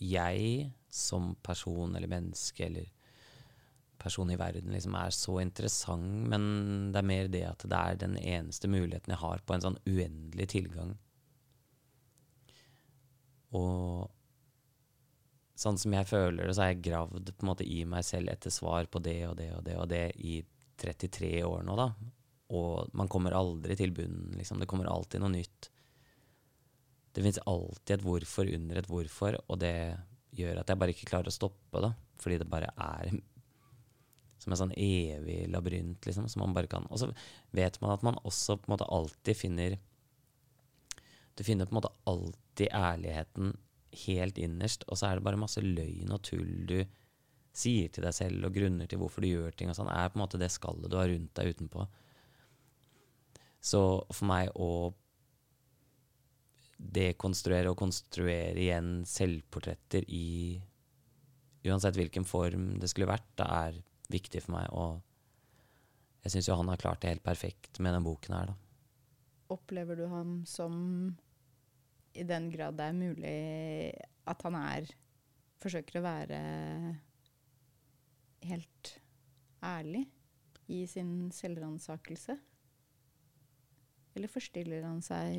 jeg 0.02 0.72
som 0.92 1.36
person 1.44 1.96
eller 1.96 2.10
menneske 2.10 2.66
eller 2.66 2.88
person 4.02 4.32
i 4.34 4.38
verden 4.40 4.74
liksom 4.74 4.96
er 4.98 5.14
så 5.14 5.36
interessant, 5.44 6.30
men 6.32 6.44
det 6.94 7.02
er 7.02 7.10
mer 7.12 7.28
det 7.30 7.44
at 7.46 7.66
det 7.70 7.82
er 7.82 8.00
den 8.02 8.16
eneste 8.18 8.70
muligheten 8.72 9.14
jeg 9.14 9.22
har 9.22 9.44
på 9.46 9.56
en 9.56 9.66
sånn 9.68 9.78
uendelig 9.86 10.48
tilgang. 10.56 10.96
Og 13.58 14.10
sånn 15.62 15.78
som 15.78 15.94
jeg 15.94 16.10
føler 16.10 16.48
det, 16.48 16.56
så 16.56 16.66
har 16.66 16.72
jeg 16.72 16.86
gravd 16.88 17.30
på 17.36 17.46
en 17.46 17.52
måte 17.52 17.68
i 17.68 17.84
meg 17.86 18.08
selv 18.08 18.32
etter 18.34 18.54
svar 18.54 18.90
på 18.90 19.04
det 19.04 19.20
og 19.28 19.36
det 19.38 19.52
og 19.54 19.62
det 19.68 19.78
og 19.78 19.92
det 19.92 20.06
i 20.18 20.40
33 20.82 21.44
år 21.46 21.62
nå, 21.68 21.76
da. 21.78 21.92
Og 22.58 22.90
man 22.98 23.12
kommer 23.12 23.36
aldri 23.38 23.78
til 23.80 23.94
bunnen, 23.96 24.34
liksom. 24.40 24.60
Det 24.60 24.68
kommer 24.68 24.90
alltid 24.90 25.22
noe 25.22 25.32
nytt. 25.36 25.70
Det 27.12 27.24
fins 27.26 27.42
alltid 27.50 27.98
et 27.98 28.06
hvorfor 28.06 28.48
under 28.56 28.80
et 28.80 28.88
hvorfor, 28.88 29.38
og 29.48 29.60
det 29.60 29.76
gjør 30.38 30.62
at 30.62 30.72
jeg 30.72 30.80
bare 30.80 30.96
ikke 30.96 31.10
klarer 31.10 31.28
å 31.28 31.36
stoppe 31.36 31.84
det. 31.84 31.92
Fordi 32.22 32.38
det 32.40 32.50
bare 32.50 32.70
er 32.78 33.12
som 34.42 34.54
en 34.54 34.60
sånn 34.64 34.74
evig 34.74 35.44
labyrint, 35.54 36.06
liksom, 36.06 36.28
som 36.30 36.42
man 36.42 36.56
bare 36.56 36.70
kan 36.70 36.88
Og 36.90 36.98
så 36.98 37.12
vet 37.54 37.78
man 37.82 37.94
at 37.94 38.06
man 38.06 38.18
også 38.26 38.58
på 38.58 38.70
en 38.70 38.74
måte 38.74 38.88
alltid 38.90 39.38
finner 39.38 39.76
Du 41.38 41.44
finner 41.46 41.68
på 41.70 41.76
en 41.76 41.78
måte 41.78 41.94
alltid 42.10 42.74
ærligheten 42.74 43.54
helt 44.06 44.38
innerst, 44.40 44.86
og 44.88 44.98
så 44.98 45.10
er 45.10 45.20
det 45.20 45.26
bare 45.26 45.40
masse 45.40 45.62
løgn 45.62 46.14
og 46.16 46.22
tull 46.24 46.52
du 46.68 46.78
sier 47.52 47.90
til 47.92 48.06
deg 48.06 48.16
selv, 48.16 48.46
og 48.48 48.56
grunner 48.56 48.88
til 48.88 49.02
hvorfor 49.02 49.24
du 49.24 49.28
gjør 49.28 49.56
ting 49.58 49.72
og 49.72 49.76
sånn, 49.76 49.92
er 49.92 50.08
på 50.12 50.16
en 50.16 50.24
måte 50.24 50.40
det 50.40 50.48
skallet 50.54 50.88
du 50.88 50.96
har 50.96 51.10
rundt 51.12 51.34
deg 51.36 51.52
utenpå. 51.52 51.84
Så 53.60 53.82
for 54.08 54.30
meg 54.30 54.52
å 54.56 54.70
dekonstruere 56.82 57.72
og 57.72 57.78
konstruere 57.80 58.58
igjen 58.58 59.02
selvportretter 59.08 60.08
i 60.10 60.28
Uansett 61.62 61.94
hvilken 61.94 62.26
form 62.26 62.80
det 62.82 62.88
skulle 62.90 63.06
vært, 63.06 63.28
det 63.38 63.46
er 63.46 63.76
viktig 64.10 64.40
for 64.42 64.56
meg. 64.56 64.72
Og 64.74 66.24
jeg 66.26 66.34
syns 66.34 66.48
jo 66.50 66.56
han 66.58 66.72
har 66.72 66.82
klart 66.82 67.04
det 67.04 67.12
helt 67.12 67.26
perfekt 67.26 67.78
med 67.86 67.94
den 67.94 68.08
boken 68.08 68.34
her, 68.34 68.50
da. 68.50 68.56
Opplever 69.54 70.00
du 70.00 70.08
ham 70.10 70.40
som 70.50 70.74
i 72.18 72.26
den 72.26 72.50
grad 72.50 72.80
det 72.80 72.88
er 72.88 72.98
mulig 72.98 73.38
at 74.26 74.48
han 74.48 74.58
er 74.58 74.90
Forsøker 75.62 76.00
å 76.00 76.02
være 76.02 76.38
helt 78.50 78.92
ærlig 79.62 80.08
i 80.74 80.80
sin 80.90 81.30
selvransakelse? 81.36 82.34
Eller 84.18 84.32
forstiller 84.32 84.88
han 84.88 85.04
seg 85.06 85.36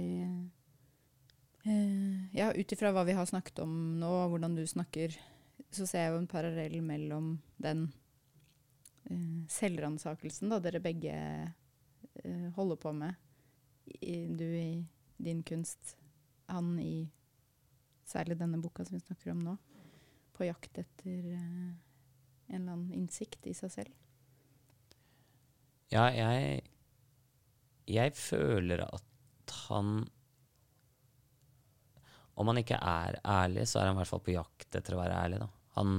Ja, 1.62 2.51
ut 2.53 2.72
ifra 2.75 2.90
hva 2.90 3.05
vi 3.07 3.14
har 3.14 3.27
snakket 3.29 3.61
om 3.62 3.72
nå, 4.01 4.11
og 4.25 4.33
hvordan 4.33 4.57
du 4.59 4.64
snakker, 4.66 5.14
så 5.70 5.87
ser 5.87 6.07
jeg 6.07 6.14
jo 6.14 6.20
en 6.22 6.31
parallell 6.31 6.81
mellom 6.85 7.37
den 7.62 7.87
uh, 9.07 9.42
selvransakelsen 9.53 10.53
dere 10.64 10.83
begge 10.83 11.14
uh, 12.27 12.48
holder 12.57 12.81
på 12.83 12.92
med, 12.96 13.14
I, 14.01 14.27
du 14.27 14.46
i 14.46 14.83
din 15.22 15.42
kunst, 15.46 15.96
han 16.51 16.75
i 16.83 17.07
særlig 18.11 18.37
denne 18.40 18.61
boka 18.62 18.85
som 18.85 18.98
vi 18.98 19.05
snakker 19.05 19.33
om 19.33 19.44
nå, 19.46 19.57
på 20.35 20.48
jakt 20.48 20.83
etter 20.83 21.31
uh, 21.31 21.70
en 22.51 22.59
eller 22.59 22.75
annen 22.75 22.96
innsikt 22.96 23.46
i 23.46 23.55
seg 23.57 23.72
selv? 23.72 23.98
Ja, 25.92 26.09
jeg 26.11 26.62
Jeg 27.87 28.14
føler 28.16 28.85
at 28.87 29.55
han 29.68 30.09
Om 32.35 32.49
han 32.49 32.62
ikke 32.62 32.79
er 32.79 33.18
ærlig, 33.29 33.66
så 33.68 33.81
er 33.81 33.90
han 33.90 33.97
i 33.97 34.01
hvert 34.01 34.11
fall 34.12 34.25
på 34.25 34.37
jakt 34.37 34.79
etter 34.79 34.97
å 34.97 35.03
være 35.03 35.18
ærlig, 35.25 35.42
da. 35.42 35.49
Han 35.77 35.90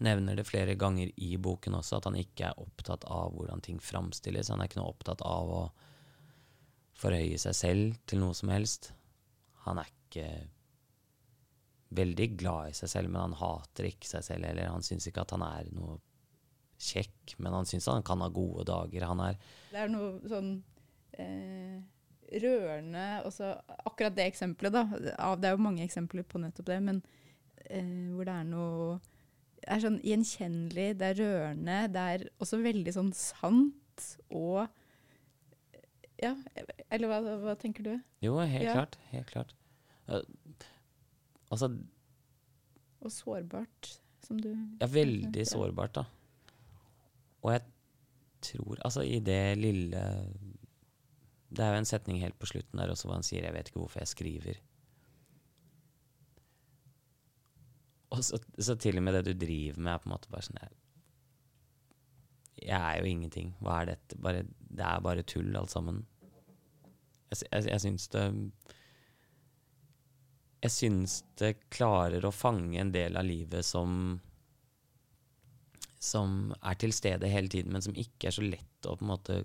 nevner 0.00 0.36
det 0.36 0.46
flere 0.48 0.76
ganger 0.80 1.10
i 1.20 1.34
boken 1.36 1.76
også, 1.76 1.98
at 1.98 2.08
han 2.08 2.16
ikke 2.16 2.48
er 2.48 2.60
opptatt 2.60 3.04
av 3.04 3.34
hvordan 3.36 3.60
ting 3.64 3.80
framstilles. 3.84 4.48
Han 4.52 4.62
er 4.62 4.70
ikke 4.70 4.80
noe 4.80 4.94
opptatt 4.94 5.24
av 5.26 5.52
å 5.52 5.62
forhøye 7.00 7.36
seg 7.40 7.56
selv 7.56 8.00
til 8.08 8.22
noe 8.22 8.36
som 8.36 8.52
helst. 8.52 8.92
Han 9.66 9.80
er 9.80 9.92
ikke 9.92 10.26
veldig 11.96 12.28
glad 12.40 12.70
i 12.70 12.76
seg 12.78 12.92
selv, 12.92 13.12
men 13.12 13.26
han 13.26 13.38
hater 13.40 13.90
ikke 13.90 14.08
seg 14.08 14.24
selv 14.24 14.48
heller. 14.48 14.72
Han 14.72 14.84
syns 14.86 15.08
ikke 15.10 15.24
at 15.26 15.34
han 15.36 15.44
er 15.44 15.70
noe 15.74 15.98
kjekk, 16.80 17.36
men 17.38 17.56
han 17.58 17.68
syns 17.68 17.88
han 17.90 18.06
kan 18.06 18.22
ha 18.24 18.30
gode 18.32 18.64
dager. 18.70 19.08
Han 19.10 19.24
er 19.26 19.40
Det 19.72 19.82
er 19.84 19.90
noe 19.92 20.30
sånn 20.30 20.52
eh, 21.20 21.80
rørende 22.30 23.06
også, 23.26 23.54
Akkurat 23.88 24.16
det 24.16 24.26
eksempelet, 24.30 24.74
da. 24.74 24.84
Det 25.36 25.48
er 25.48 25.56
jo 25.56 25.64
mange 25.64 25.84
eksempler 25.84 26.26
på 26.26 26.40
nettopp 26.42 26.68
det, 26.70 26.80
men 26.82 27.00
eh, 27.66 28.10
hvor 28.14 28.28
det 28.28 28.36
er 28.36 28.50
noe 28.50 29.00
det 29.60 29.68
er 29.74 29.82
sånn 29.82 29.98
gjenkjennelig, 30.00 30.86
det 30.96 31.08
er 31.10 31.18
rørende, 31.20 31.78
det 31.92 32.04
er 32.14 32.22
også 32.40 32.62
veldig 32.64 32.94
sånn 32.96 33.10
sant 33.16 34.06
og 34.32 34.62
ja, 36.20 36.34
eller 36.92 37.08
hva, 37.08 37.18
hva, 37.44 37.54
tenker 37.60 37.84
du? 37.86 37.92
Jo, 38.24 38.34
helt 38.44 38.66
ja. 38.66 38.74
klart. 38.76 38.96
Helt 39.12 39.30
klart. 39.32 39.54
Uh, 40.10 40.20
altså 41.48 41.70
Og 43.00 43.12
sårbart, 43.14 43.94
som 44.26 44.40
du 44.42 44.50
Ja, 44.52 44.88
veldig 44.90 45.46
sårbart, 45.48 45.94
da. 45.96 46.04
Og 47.40 47.54
jeg 47.54 47.64
tror 48.44 48.80
Altså, 48.84 49.04
i 49.04 49.20
det 49.24 49.58
lille 49.60 50.02
Det 51.50 51.64
er 51.64 51.74
jo 51.74 51.82
en 51.82 51.88
setning 51.88 52.20
helt 52.22 52.38
på 52.38 52.46
slutten 52.46 52.78
der 52.78 52.92
også 52.92 53.08
hvor 53.08 53.18
han 53.18 53.26
sier 53.26 53.42
'Jeg 53.42 53.54
vet 53.54 53.68
ikke 53.68 53.82
hvorfor 53.82 54.00
jeg 54.00 54.12
skriver'. 54.12 54.60
Og 58.10 58.24
så, 58.24 58.38
så 58.58 58.74
til 58.74 58.98
og 58.98 59.02
med 59.02 59.14
det 59.14 59.24
du 59.26 59.46
driver 59.46 59.78
med, 59.78 59.92
er 59.92 59.98
på 59.98 60.08
en 60.08 60.14
måte 60.14 60.30
bare 60.30 60.46
sånn 60.46 60.58
jeg, 60.60 60.70
jeg 62.60 62.80
er 62.80 62.98
jo 63.00 63.10
ingenting. 63.10 63.52
Hva 63.60 63.80
er 63.80 63.92
dette? 63.94 64.18
Bare, 64.20 64.42
det 64.58 64.86
er 64.86 65.04
bare 65.04 65.22
tull, 65.22 65.54
alt 65.56 65.72
sammen. 65.72 66.02
Jeg, 67.30 67.46
jeg, 67.46 67.68
jeg 67.70 67.80
syns 67.80 68.08
det 68.10 68.24
Jeg 70.60 70.72
syns 70.74 71.12
det 71.40 71.54
klarer 71.72 72.26
å 72.26 72.34
fange 72.34 72.80
en 72.80 72.90
del 72.92 73.16
av 73.16 73.24
livet 73.24 73.64
som 73.64 74.18
Som 76.00 76.52
er 76.58 76.76
til 76.80 76.92
stede 76.92 77.30
hele 77.30 77.48
tiden, 77.48 77.72
men 77.72 77.84
som 77.86 77.94
ikke 77.96 78.28
er 78.28 78.36
så 78.36 78.44
lett 78.44 78.88
å 78.88 78.96
på 78.98 79.06
en 79.06 79.12
måte 79.12 79.38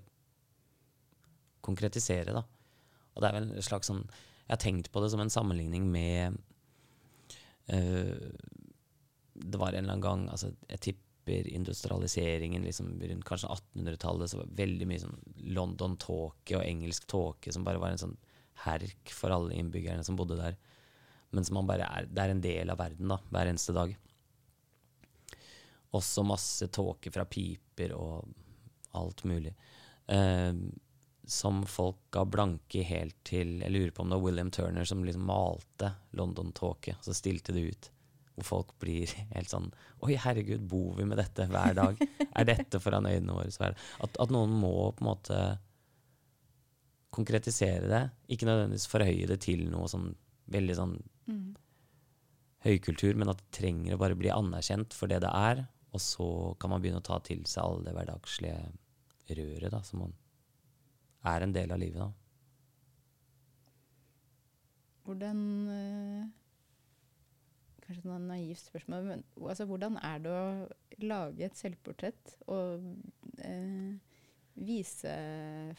konkretisere, 1.66 2.34
da. 2.36 2.44
Og 3.16 3.22
det 3.22 3.28
er 3.28 3.38
vel 3.38 3.48
en 3.48 3.64
slags 3.64 3.90
sånn 3.90 4.04
Jeg 4.04 4.52
har 4.52 4.62
tenkt 4.62 4.92
på 4.92 5.02
det 5.02 5.10
som 5.12 5.22
en 5.22 5.32
sammenligning 5.32 5.88
med 5.90 6.36
uh, 7.72 8.30
Det 9.32 9.60
var 9.60 9.72
en 9.72 9.84
eller 9.84 9.96
annen 9.96 10.04
gang 10.04 10.26
altså, 10.28 10.52
Jeg 10.68 10.82
tipper 10.90 11.48
industrialiseringen 11.50 12.62
liksom, 12.62 12.92
rundt 13.02 13.26
kanskje 13.26 13.50
1800-tallet, 13.50 14.30
så 14.30 14.38
var 14.38 14.50
det 14.50 14.60
veldig 14.60 14.86
mye 14.86 15.02
sånn 15.02 15.16
London-tåke 15.56 16.54
og 16.54 16.62
engelsk 16.62 17.08
tåke 17.10 17.50
som 17.50 17.64
bare 17.66 17.80
var 17.82 17.94
en 17.94 18.02
sånn 18.04 18.14
herk 18.62 19.10
for 19.12 19.34
alle 19.34 19.56
innbyggerne 19.58 20.04
som 20.06 20.16
bodde 20.16 20.38
der. 20.38 20.54
men 21.34 21.44
som 21.44 21.58
man 21.58 21.66
bare 21.66 21.88
er 21.88 22.06
Det 22.06 22.22
er 22.22 22.30
en 22.30 22.44
del 22.44 22.70
av 22.70 22.78
verden, 22.78 23.10
da, 23.10 23.18
hver 23.34 23.50
eneste 23.50 23.74
dag. 23.74 23.96
Også 25.98 26.22
masse 26.22 26.68
tåke 26.70 27.10
fra 27.10 27.26
piper 27.26 27.92
og 27.98 28.30
alt 28.96 29.24
mulig. 29.24 29.52
Eh, 30.06 30.54
som 31.26 31.64
folk 31.66 31.98
ga 32.14 32.22
blanke 32.24 32.84
helt 32.86 33.16
til 33.26 33.58
Jeg 33.64 33.72
lurer 33.74 33.90
på 33.90 34.04
om 34.04 34.12
det 34.12 34.18
var 34.18 34.28
William 34.28 34.50
Turner 34.54 34.86
som 34.86 35.02
liksom 35.04 35.26
malte 35.26 35.90
London-tåke, 36.14 36.94
så 37.02 37.14
stilte 37.14 37.54
det 37.56 37.64
ut. 37.66 37.88
Hvor 38.36 38.46
folk 38.46 38.74
blir 38.82 39.10
helt 39.32 39.50
sånn 39.50 39.70
Oi, 40.04 40.14
herregud, 40.20 40.62
bor 40.70 40.94
vi 40.98 41.06
med 41.08 41.18
dette 41.18 41.48
hver 41.50 41.74
dag? 41.74 41.98
er 42.28 42.46
dette 42.46 42.80
foran 42.82 43.08
øynene 43.10 43.34
våre? 43.34 43.72
At, 44.04 44.18
at 44.22 44.34
noen 44.34 44.54
må 44.54 44.92
på 44.94 45.02
en 45.02 45.08
måte 45.08 45.40
konkretisere 47.16 47.88
det. 47.90 48.02
Ikke 48.30 48.46
nødvendigvis 48.46 48.90
forhøye 48.92 49.26
det 49.30 49.40
til 49.46 49.64
noe 49.72 49.88
sånn 49.90 50.10
veldig 50.52 50.76
sånn 50.78 50.94
mm. 51.26 51.48
høykultur, 52.68 53.16
men 53.18 53.32
at 53.32 53.40
det 53.40 53.54
trenger 53.56 53.96
å 53.96 54.02
bare 54.04 54.18
bli 54.18 54.30
anerkjent 54.30 54.94
for 54.94 55.10
det 55.10 55.22
det 55.24 55.32
er. 55.32 55.64
Og 55.96 56.02
så 56.02 56.28
kan 56.60 56.70
man 56.70 56.84
begynne 56.84 57.00
å 57.02 57.08
ta 57.08 57.18
til 57.24 57.42
seg 57.48 57.64
alle 57.64 57.88
det 57.88 57.96
hverdagslige 57.96 58.60
røret 59.40 59.72
da, 59.72 59.82
som 59.82 60.04
man 60.04 60.14
er 61.26 61.44
en 61.44 61.54
del 61.54 61.72
av 61.74 61.80
livet. 61.82 62.00
da. 62.00 62.10
Hvordan 65.06 65.38
øh, 65.70 66.26
Kanskje 67.86 68.10
et 68.10 68.22
naivt 68.26 68.64
spørsmål, 68.64 69.04
men 69.06 69.20
altså, 69.38 69.64
hvordan 69.70 69.98
er 70.02 70.22
det 70.24 70.30
å 70.34 71.04
lage 71.06 71.46
et 71.46 71.54
selvportrett 71.58 72.32
og 72.50 72.82
øh, 73.46 73.92
vise 74.66 75.12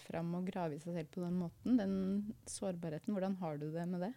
fram 0.05 0.29
og 0.38 0.47
grave 0.47 0.77
i 0.77 0.79
seg 0.79 0.95
selv 0.95 1.12
på 1.12 1.25
den 1.25 1.36
måten? 1.41 1.75
Den 1.81 1.97
sårbarheten, 2.47 3.12
hvordan 3.12 3.36
har 3.41 3.60
du 3.60 3.67
det 3.73 3.83
med 3.91 4.05
det? 4.07 4.13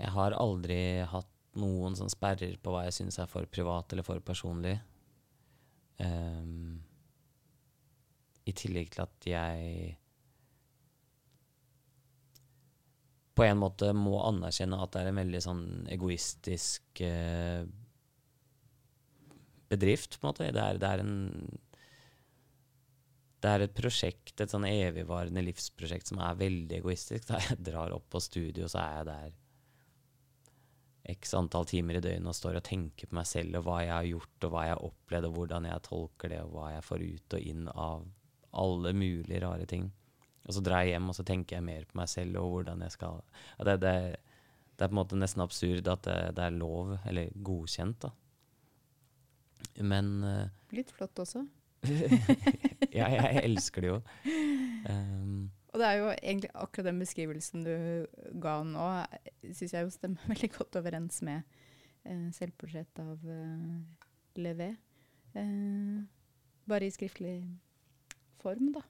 Jeg 0.00 0.12
har 0.12 0.36
aldri 0.36 0.80
hatt 1.08 1.32
noen 1.60 1.96
som 1.96 2.12
sperrer 2.12 2.60
på 2.60 2.72
hva 2.72 2.84
jeg 2.86 2.98
syns 3.00 3.18
er 3.20 3.32
for 3.32 3.48
privat 3.48 3.92
eller 3.92 4.04
for 4.04 4.20
personlig. 4.24 4.76
Um, 6.00 6.80
I 8.50 8.56
tillegg 8.56 8.92
til 8.94 9.04
at 9.06 9.30
jeg 9.30 9.96
på 13.40 13.46
en 13.46 13.60
måte 13.62 13.92
må 13.96 14.18
anerkjenne 14.26 14.78
at 14.82 14.92
det 14.92 15.00
er 15.00 15.10
en 15.12 15.20
veldig 15.22 15.40
sånn 15.40 15.64
egoistisk 15.94 17.00
eh, 17.06 17.62
bedrift, 19.70 20.18
på 20.18 20.26
en 20.26 20.32
måte. 20.32 20.50
Det 20.52 20.60
er, 20.60 20.80
det 20.82 20.90
er, 20.90 21.04
en 21.04 21.14
det 23.40 23.52
er 23.52 23.64
et 23.64 23.76
prosjekt, 23.76 24.34
et 24.36 24.52
sånn 24.52 24.66
evigvarende 24.68 25.44
livsprosjekt 25.46 26.10
som 26.10 26.20
er 26.20 26.40
veldig 26.42 26.80
egoistisk. 26.82 27.30
Da 27.30 27.40
jeg 27.46 27.62
drar 27.70 27.94
opp 27.96 28.10
på 28.12 28.20
studio, 28.20 28.68
så 28.68 28.82
er 28.82 28.98
jeg 28.98 29.08
der 29.08 29.38
x 31.10 31.32
antall 31.34 31.64
timer 31.66 31.96
i 31.96 32.04
døgnet 32.04 32.28
og 32.28 32.36
står 32.36 32.60
og 32.60 32.66
tenker 32.66 33.08
på 33.08 33.16
meg 33.16 33.28
selv 33.28 33.56
og 33.58 33.66
hva 33.66 33.78
jeg 33.82 33.94
har 33.94 34.08
gjort 34.10 34.46
og 34.46 34.52
hva 34.52 34.64
jeg 34.66 34.74
har 34.74 34.86
opplevd 34.90 35.28
og 35.30 35.36
hvordan 35.38 35.68
jeg 35.70 35.84
tolker 35.86 36.32
det 36.34 36.40
og 36.44 36.52
hva 36.54 36.66
jeg 36.74 36.84
får 36.86 37.04
ut 37.06 37.36
og 37.38 37.46
inn 37.52 37.70
av 37.72 38.04
alle 38.52 38.92
mulige 38.96 39.42
rare 39.44 39.66
ting. 39.70 39.90
Og 40.46 40.56
så 40.56 40.62
drar 40.64 40.82
jeg 40.82 40.96
hjem 40.96 41.12
og 41.12 41.16
så 41.18 41.26
tenker 41.26 41.58
jeg 41.58 41.66
mer 41.66 41.86
på 41.86 42.00
meg 42.00 42.08
selv 42.10 42.40
og 42.40 42.54
hvordan 42.54 42.82
jeg 42.86 42.94
skal 42.96 43.20
det, 43.60 43.76
det, 43.82 43.94
det, 44.16 44.82
er 44.82 44.88
på 44.88 44.94
en 44.94 45.00
måte 45.02 45.20
nesten 45.20 45.44
absurd 45.44 45.90
at 45.92 46.02
det, 46.08 46.18
det 46.38 46.46
er 46.46 46.56
lov, 46.56 46.96
eller 47.06 47.30
godkjent, 47.36 48.06
da. 48.06 48.12
Men 49.84 50.12
uh, 50.24 50.74
Litt 50.74 50.90
flott 50.96 51.20
også. 51.20 51.44
ja, 52.98 53.06
jeg 53.12 53.42
elsker 53.44 53.84
det 53.84 53.92
jo. 53.92 53.98
Um, 54.88 55.50
og 55.70 55.78
det 55.78 55.86
er 55.86 55.98
jo 56.00 56.06
egentlig 56.10 56.50
akkurat 56.58 56.88
den 56.88 57.00
beskrivelsen 57.00 57.64
du 57.66 57.74
ga 58.42 58.56
nå, 58.66 58.86
syns 59.52 59.74
jeg 59.74 59.86
jo 59.86 59.92
stemmer 59.94 60.26
veldig 60.32 60.50
godt 60.56 60.78
overens 60.80 61.20
med 61.26 61.42
eh, 62.04 62.28
selvportrett 62.34 63.02
av 63.02 63.28
eh, 63.30 63.76
Levé. 64.40 64.70
Eh, 65.38 66.00
bare 66.70 66.86
i 66.86 66.94
skriftlig 66.94 67.36
form, 68.40 68.72
da. 68.76 68.84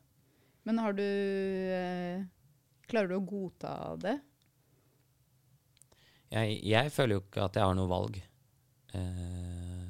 Men 0.69 0.81
har 0.83 0.97
du 0.97 1.07
eh, 1.07 2.27
Klarer 2.91 3.13
du 3.13 3.17
å 3.21 3.23
godta 3.23 3.73
det? 4.03 4.17
Jeg, 6.31 6.57
jeg, 6.67 6.91
føler 6.91 7.17
jo 7.17 7.23
ikke 7.23 7.45
at 7.45 7.59
jeg 7.59 7.67
har 7.67 7.77
noe 7.79 7.91
valg. 7.91 8.17
Eh, 8.99 9.87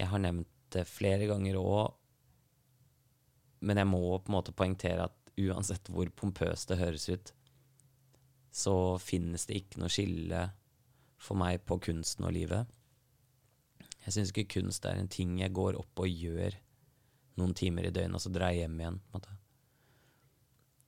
jeg 0.00 0.08
har 0.08 0.22
nevnt 0.24 0.48
det 0.72 0.84
flere 0.88 1.28
ganger 1.28 1.60
òg 1.60 1.98
men 3.60 3.80
jeg 3.80 3.90
må 3.90 4.02
på 4.18 4.30
en 4.30 4.36
måte 4.36 4.54
poengtere 4.54 5.08
at 5.08 5.32
uansett 5.38 5.90
hvor 5.92 6.10
pompøst 6.14 6.70
det 6.70 6.80
høres 6.80 7.08
ut, 7.10 7.32
så 8.54 8.74
finnes 9.02 9.46
det 9.48 9.62
ikke 9.62 9.82
noe 9.82 9.92
skille 9.92 10.48
for 11.18 11.38
meg 11.38 11.62
på 11.66 11.78
kunsten 11.88 12.26
og 12.26 12.34
livet. 12.34 12.70
Jeg 14.08 14.14
syns 14.14 14.30
ikke 14.32 14.54
kunst 14.56 14.86
er 14.88 14.96
en 14.96 15.10
ting 15.12 15.34
jeg 15.36 15.52
går 15.52 15.76
opp 15.76 16.00
og 16.00 16.08
gjør 16.08 16.54
noen 17.36 17.52
timer 17.52 17.84
i 17.84 17.92
døgnet, 17.92 18.16
og 18.16 18.22
så 18.24 18.30
drar 18.32 18.54
jeg 18.54 18.64
hjem 18.64 18.78
igjen. 18.80 19.00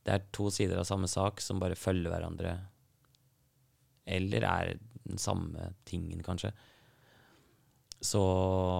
Det 0.01 0.15
er 0.15 0.23
to 0.33 0.47
sider 0.49 0.81
av 0.81 0.87
samme 0.89 1.11
sak 1.11 1.43
som 1.45 1.61
bare 1.61 1.77
følger 1.77 2.09
hverandre. 2.09 2.55
Eller 4.09 4.47
er 4.49 4.71
den 5.05 5.21
samme 5.21 5.75
tingen, 5.85 6.23
kanskje. 6.25 6.55
Så 8.01 8.23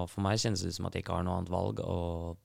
for 0.09 0.25
meg 0.25 0.41
kjennes 0.41 0.63
det 0.65 0.71
ut 0.73 0.79
som 0.79 0.89
at 0.89 0.97
jeg 0.97 1.05
ikke 1.05 1.19
har 1.19 1.27
noe 1.27 1.37
annet 1.37 1.53
valg. 1.53 1.83
og 1.85 2.41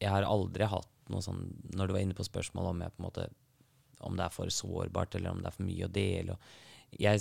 jeg 0.00 0.10
har 0.10 0.24
aldri 0.24 0.64
hatt 0.64 0.88
noe 1.12 1.20
sånn 1.20 1.44
Når 1.76 1.86
du 1.86 1.92
var 1.92 2.00
inne 2.00 2.16
på 2.16 2.24
spørsmålet 2.24 2.72
om, 2.72 2.80
jeg, 2.80 2.94
på 2.94 3.02
en 3.02 3.06
måte, 3.10 3.26
om 4.00 4.16
det 4.16 4.24
er 4.24 4.32
for 4.32 4.48
sårbart, 4.48 5.14
eller 5.18 5.34
om 5.36 5.44
det 5.44 5.50
er 5.50 5.58
for 5.58 5.68
mye 5.68 5.90
å 5.90 5.92
dele 5.92 6.38
Jeg 6.96 7.20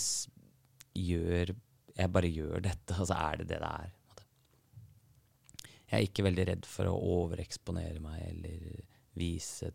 gjør 0.96 1.52
Jeg 2.02 2.14
bare 2.16 2.32
gjør 2.34 2.64
dette, 2.66 2.98
og 2.98 3.08
så 3.10 3.18
er 3.30 3.42
det 3.42 3.50
det 3.52 3.60
det 3.62 3.70
er. 3.70 3.92
Jeg 5.92 5.98
er 5.98 6.08
ikke 6.08 6.24
veldig 6.26 6.48
redd 6.48 6.68
for 6.70 6.88
å 6.88 6.98
overeksponere 7.20 8.00
meg 8.04 8.22
eller 8.30 8.68
vise 9.20 9.74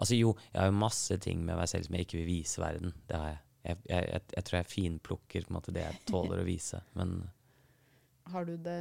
Altså 0.00 0.16
jo, 0.16 0.30
jeg 0.48 0.56
har 0.56 0.70
jo 0.70 0.78
masse 0.80 1.16
ting 1.20 1.42
med 1.44 1.58
meg 1.58 1.68
selv 1.68 1.84
som 1.84 1.94
jeg 1.94 2.06
ikke 2.06 2.16
vil 2.22 2.30
vise 2.30 2.62
verden. 2.62 2.94
Det 3.06 3.18
har 3.18 3.28
jeg. 3.28 3.40
Jeg, 3.62 3.78
jeg, 3.86 4.06
jeg, 4.08 4.22
jeg 4.34 4.44
tror 4.48 4.56
jeg 4.56 4.66
finplukker 4.72 5.44
på 5.44 5.52
en 5.52 5.54
måte 5.54 5.74
det 5.76 5.84
jeg 5.84 5.98
tåler 6.08 6.40
å 6.42 6.46
vise, 6.48 6.80
men 6.98 7.12
Har 8.32 8.48
du 8.48 8.56
det 8.58 8.78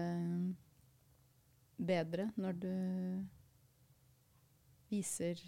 bedre 1.78 2.32
når 2.41 2.58
du 2.63 2.72
viser, 4.89 5.44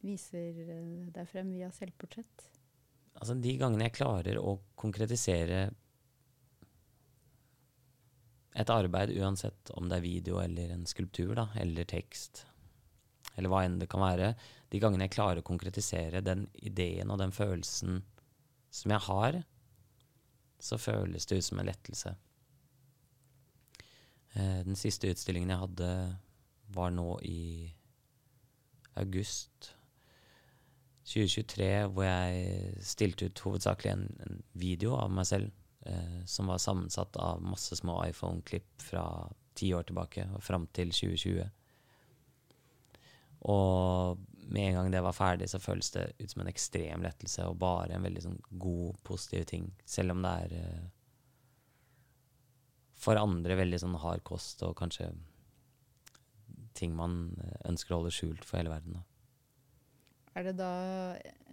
viser 0.00 0.62
eh, 0.64 1.04
deg 1.12 1.28
frem 1.28 1.52
via 1.52 1.68
selvportrett? 1.74 2.48
Altså 3.20 3.36
De 3.38 3.54
gangene 3.60 3.88
jeg 3.88 3.96
klarer 4.00 4.40
å 4.40 4.58
konkretisere 4.80 5.68
et 8.54 8.70
arbeid, 8.70 9.10
uansett 9.18 9.70
om 9.74 9.88
det 9.90 9.98
er 9.98 10.04
video 10.04 10.38
eller 10.42 10.70
en 10.70 10.84
skulptur, 10.86 11.34
da, 11.34 11.48
eller 11.58 11.86
tekst, 11.90 12.44
eller 13.34 13.50
hva 13.50 13.64
enn 13.66 13.80
det 13.80 13.88
kan 13.90 14.02
være, 14.04 14.34
de 14.70 14.80
gangene 14.82 15.08
jeg 15.08 15.16
klarer 15.16 15.42
å 15.42 15.46
konkretisere 15.46 16.22
den 16.22 16.46
ideen 16.62 17.10
og 17.10 17.18
den 17.18 17.34
følelsen 17.34 17.98
som 18.74 18.94
jeg 18.94 19.06
har, 19.08 19.40
så 20.62 20.78
føles 20.78 21.26
det 21.26 21.40
ut 21.40 21.46
som 21.48 21.60
en 21.60 21.68
lettelse. 21.68 22.14
Eh, 24.34 24.60
den 24.66 24.78
siste 24.78 25.10
utstillingen 25.10 25.50
jeg 25.50 25.62
hadde 25.64 25.90
var 26.74 26.94
nå 26.94 27.08
i 27.26 27.70
august 28.98 29.74
2023, 31.04 31.68
hvor 31.92 32.06
jeg 32.06 32.84
stilte 32.84 33.28
ut 33.28 33.42
hovedsakelig 33.44 33.92
en, 33.92 34.06
en 34.24 34.38
video 34.56 34.94
av 34.96 35.12
meg 35.12 35.28
selv 35.28 35.50
eh, 35.86 36.22
som 36.28 36.48
var 36.48 36.62
sammensatt 36.62 37.18
av 37.20 37.42
masse 37.44 37.76
små 37.76 37.98
iPhone-klipp 38.06 38.86
fra 38.88 39.04
ti 39.54 39.68
år 39.76 39.84
tilbake 39.88 40.24
og 40.32 40.42
fram 40.42 40.66
til 40.74 40.94
2020. 40.94 41.44
Og 43.52 44.24
med 44.48 44.70
en 44.70 44.78
gang 44.78 44.90
det 44.92 45.04
var 45.04 45.16
ferdig, 45.16 45.50
så 45.52 45.60
føles 45.60 45.92
det 45.92 46.06
ut 46.18 46.30
som 46.32 46.42
en 46.42 46.50
ekstrem 46.50 47.04
lettelse 47.04 47.44
og 47.48 47.60
bare 47.60 47.96
en 47.96 48.04
veldig 48.04 48.24
sånn 48.24 48.40
god, 48.50 48.96
positiv 49.04 49.44
ting. 49.50 49.70
Selv 49.84 50.16
om 50.16 50.24
det 50.24 50.34
er 50.46 50.58
eh, 50.62 50.84
for 53.04 53.20
andre 53.20 53.60
veldig 53.60 53.80
sånn 53.82 54.00
hard 54.00 54.24
kost 54.24 54.64
og 54.64 54.76
kanskje 54.80 55.10
ting 56.74 56.96
man 56.96 57.34
eh, 57.44 57.58
ønsker 57.70 57.92
å 57.92 58.00
holde 58.00 58.14
skjult 58.14 58.46
for 58.46 58.60
hele 58.60 58.72
verden. 58.72 58.96
Da. 58.96 59.13
Er 60.34 60.48
det 60.48 60.56
da 60.58 60.72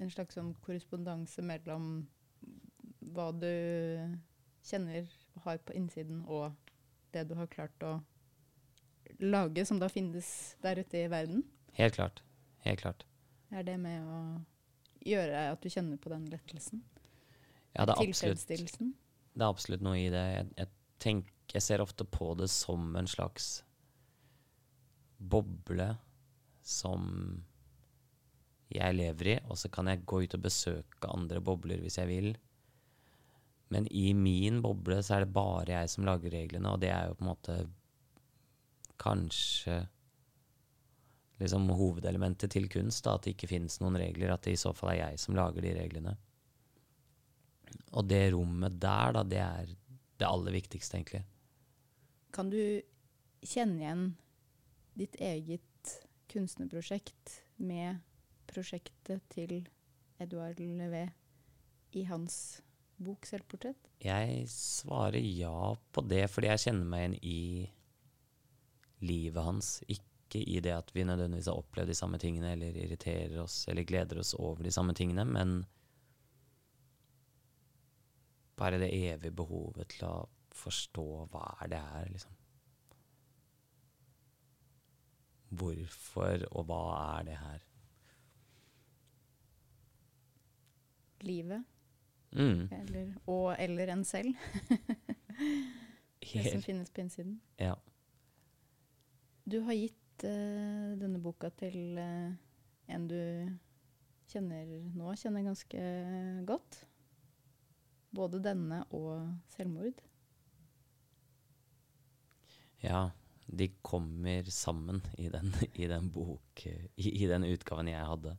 en 0.02 0.10
slags 0.10 0.38
sånn 0.38 0.56
korrespondanse 0.66 1.44
mellom 1.46 2.08
hva 3.14 3.30
du 3.36 3.52
kjenner 4.66 5.06
og 5.36 5.46
har 5.46 5.62
på 5.66 5.76
innsiden, 5.78 6.24
og 6.26 6.56
det 7.14 7.28
du 7.30 7.36
har 7.38 7.50
klart 7.52 7.86
å 7.86 8.00
lage, 9.22 9.66
som 9.70 9.80
da 9.82 9.90
finnes 9.92 10.32
der 10.64 10.82
ute 10.82 11.04
i 11.04 11.10
verden? 11.12 11.44
Helt 11.78 11.98
klart. 11.98 12.24
Helt 12.66 12.82
klart. 12.82 13.06
Er 13.52 13.66
det 13.68 13.78
med 13.82 14.06
å 14.06 14.20
gjøre 15.06 15.48
at 15.52 15.62
du 15.62 15.70
kjenner 15.70 16.00
på 16.02 16.12
den 16.14 16.28
lettelsen? 16.32 16.84
Ja, 17.76 17.86
det 17.86 17.96
er 17.96 18.10
absolutt, 18.10 18.48
det 18.48 19.44
er 19.44 19.48
absolutt 19.48 19.84
noe 19.86 20.00
i 20.00 20.10
det. 20.12 20.24
Jeg, 20.36 20.48
jeg, 20.58 20.72
tenk, 21.04 21.32
jeg 21.54 21.66
ser 21.66 21.84
ofte 21.84 22.06
på 22.08 22.34
det 22.40 22.50
som 22.52 22.96
en 23.00 23.10
slags 23.10 23.62
boble 25.22 25.94
som 26.66 27.44
jeg 28.76 28.98
lever 28.98 29.34
i, 29.34 29.36
og 29.50 29.60
så 29.60 29.70
kan 29.74 29.90
jeg 29.92 30.06
gå 30.08 30.24
ut 30.24 30.38
og 30.38 30.44
besøke 30.46 31.12
andre 31.12 31.42
bobler 31.44 31.82
hvis 31.84 32.00
jeg 32.00 32.10
vil. 32.10 32.32
Men 33.72 33.88
i 33.88 34.12
min 34.18 34.60
boble 34.64 35.00
så 35.04 35.18
er 35.18 35.26
det 35.26 35.36
bare 35.36 35.78
jeg 35.78 35.92
som 35.94 36.08
lager 36.08 36.34
reglene, 36.34 36.74
og 36.74 36.82
det 36.84 36.92
er 36.92 37.08
jo 37.08 37.18
på 37.20 37.26
en 37.26 37.32
måte 37.32 37.58
kanskje 39.02 39.78
liksom 41.42 41.70
hovedelementet 41.74 42.52
til 42.54 42.68
kunst, 42.70 43.06
da, 43.06 43.16
at 43.16 43.26
det 43.26 43.36
ikke 43.36 43.50
finnes 43.50 43.80
noen 43.82 43.98
regler, 43.98 44.34
at 44.34 44.44
det 44.46 44.54
i 44.56 44.62
så 44.62 44.76
fall 44.78 44.94
er 44.94 45.00
jeg 45.02 45.22
som 45.24 45.38
lager 45.38 45.66
de 45.66 45.74
reglene. 45.74 46.14
Og 47.98 48.06
det 48.08 48.28
rommet 48.36 48.78
der, 48.82 49.16
da, 49.16 49.24
det 49.26 49.42
er 49.42 49.72
det 50.22 50.28
aller 50.28 50.54
viktigste, 50.54 51.00
egentlig. 51.00 51.24
Kan 52.36 52.52
du 52.54 52.62
kjenne 53.42 53.82
igjen 53.82 54.06
ditt 55.00 55.18
eget 55.24 55.96
kunstnerprosjekt 56.32 57.42
med 57.58 58.04
prosjektet 58.52 59.24
til 59.32 59.62
Edouard 60.22 60.60
Levé 60.60 61.08
i 61.98 62.04
hans 62.08 62.62
bok 63.02 63.26
'Selvportrett'? 63.26 63.90
Jeg 64.04 64.46
svarer 64.50 65.20
ja 65.20 65.76
på 65.92 66.02
det, 66.08 66.30
fordi 66.30 66.48
jeg 66.48 66.64
kjenner 66.66 66.86
meg 66.86 67.02
igjen 67.02 67.18
i 67.24 67.42
livet 69.02 69.44
hans. 69.44 69.70
Ikke 69.88 70.42
i 70.42 70.60
det 70.64 70.74
at 70.76 70.92
vi 70.96 71.04
nødvendigvis 71.04 71.50
har 71.52 71.60
opplevd 71.60 71.92
de 71.92 71.98
samme 71.98 72.20
tingene, 72.22 72.54
eller 72.54 72.78
irriterer 72.78 73.42
oss 73.44 73.68
eller 73.68 73.84
gleder 73.84 74.20
oss 74.20 74.34
over 74.34 74.64
de 74.64 74.72
samme 74.72 74.94
tingene, 74.94 75.26
men 75.26 75.66
bare 78.58 78.78
det 78.78 78.94
evige 78.94 79.34
behovet 79.34 79.90
til 79.96 80.06
å 80.08 80.30
forstå 80.54 81.08
hva 81.32 81.48
er 81.64 81.74
det 81.74 81.82
er, 81.82 82.08
liksom. 82.14 82.38
Hvorfor 85.52 86.46
og 86.52 86.66
hva 86.70 86.84
er 87.18 87.28
det 87.28 87.38
her? 87.42 87.71
Livet. 91.28 91.64
Mm. 92.32 92.68
Eller, 92.72 93.14
og 93.28 93.56
eller 93.60 93.92
en 93.94 94.04
selv. 94.08 94.36
det 96.34 96.52
som 96.52 96.62
finnes 96.64 96.92
på 96.92 97.04
innsiden. 97.04 97.40
Ja. 97.60 97.76
Du 99.44 99.60
har 99.66 99.76
gitt 99.76 100.24
uh, 100.24 100.94
denne 101.02 101.20
boka 101.20 101.50
til 101.60 101.98
uh, 102.00 102.32
en 102.92 103.08
du 103.10 103.20
kjenner 104.32 104.70
nå, 104.96 105.12
kjenner 105.20 105.50
ganske 105.50 105.82
godt. 106.48 106.84
Både 108.12 108.42
denne 108.44 108.84
og 108.96 109.28
selvmord. 109.54 110.00
Ja, 112.82 113.10
de 113.46 113.68
kommer 113.84 114.48
sammen 114.52 115.02
i 115.18 115.28
den, 115.30 115.52
i 115.74 115.88
den 115.88 116.10
bok 116.12 116.64
i, 116.66 117.12
i, 117.12 117.28
den 117.30 117.46
utgaven 117.46 117.92
jeg 117.92 118.08
hadde. 118.08 118.38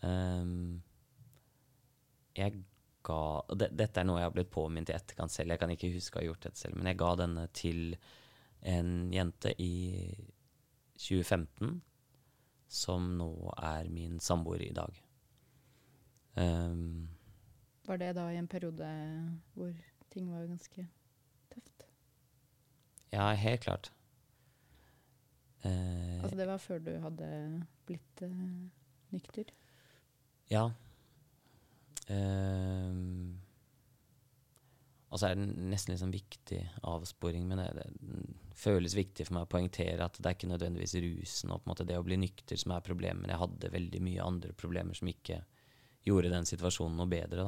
Um, 0.00 0.82
jeg 2.38 2.62
ga 3.08 3.20
det, 3.56 3.70
Dette 3.78 4.02
er 4.02 4.08
noe 4.08 4.20
jeg 4.20 4.28
har 4.28 4.34
blitt 4.34 4.52
påminnet 4.52 4.92
i 4.92 4.96
etterkant 4.96 5.32
selv. 5.32 5.54
Jeg 5.54 5.62
kan 5.62 5.72
ikke 5.74 5.92
huske 5.94 6.18
å 6.18 6.22
ha 6.22 6.28
gjort 6.28 6.48
dette 6.48 6.62
selv, 6.62 6.78
men 6.78 6.90
jeg 6.90 7.00
ga 7.00 7.12
denne 7.20 7.46
til 7.56 7.84
en 8.68 9.12
jente 9.14 9.52
i 9.62 9.74
2015 10.98 11.78
som 12.68 13.06
nå 13.16 13.30
er 13.64 13.88
min 13.92 14.18
samboer 14.20 14.64
i 14.66 14.72
dag. 14.76 14.96
Um, 16.38 17.08
var 17.88 17.98
det 18.02 18.12
da 18.18 18.26
i 18.30 18.38
en 18.38 18.48
periode 18.50 18.88
hvor 19.56 19.72
ting 20.12 20.28
var 20.30 20.44
ganske 20.46 20.84
tøft? 21.50 21.86
Ja, 23.14 23.30
helt 23.32 23.64
klart. 23.64 23.92
Uh, 25.64 26.20
altså 26.22 26.36
det 26.38 26.46
var 26.50 26.60
før 26.62 26.84
du 26.84 26.92
hadde 27.02 27.30
blitt 27.88 28.22
uh, 28.22 28.68
nykter? 29.14 29.48
Ja. 30.52 30.68
Og 35.08 35.20
så 35.20 35.30
er 35.30 35.38
det 35.38 35.46
nesten 35.70 35.92
litt 35.92 36.02
sånn 36.02 36.12
viktig 36.12 36.60
avsporing, 36.88 37.46
men 37.48 37.62
det, 37.62 37.68
det, 37.78 37.86
føles 38.58 38.96
viktig 38.98 39.24
for 39.26 39.36
meg 39.36 39.46
å 39.46 39.50
poengtere 39.52 40.04
at 40.04 40.16
det 40.18 40.26
er 40.26 40.34
ikke 40.34 40.50
nødvendigvis 40.50 40.96
rusen 41.04 41.52
og 41.54 41.60
på 41.60 41.68
en 41.68 41.72
måte 41.72 41.86
det 41.86 41.96
å 41.98 42.04
bli 42.04 42.16
nykter 42.18 42.58
som 42.58 42.74
er 42.74 42.82
problemet, 42.84 43.30
jeg 43.30 43.40
hadde 43.40 43.70
veldig 43.70 44.00
mye 44.02 44.24
andre 44.24 44.56
problemer 44.58 44.98
som 44.98 45.10
ikke 45.10 45.38
gjorde 46.08 46.32
den 46.32 46.48
situasjonen 46.48 46.98
noe 46.98 47.10
bedre. 47.10 47.46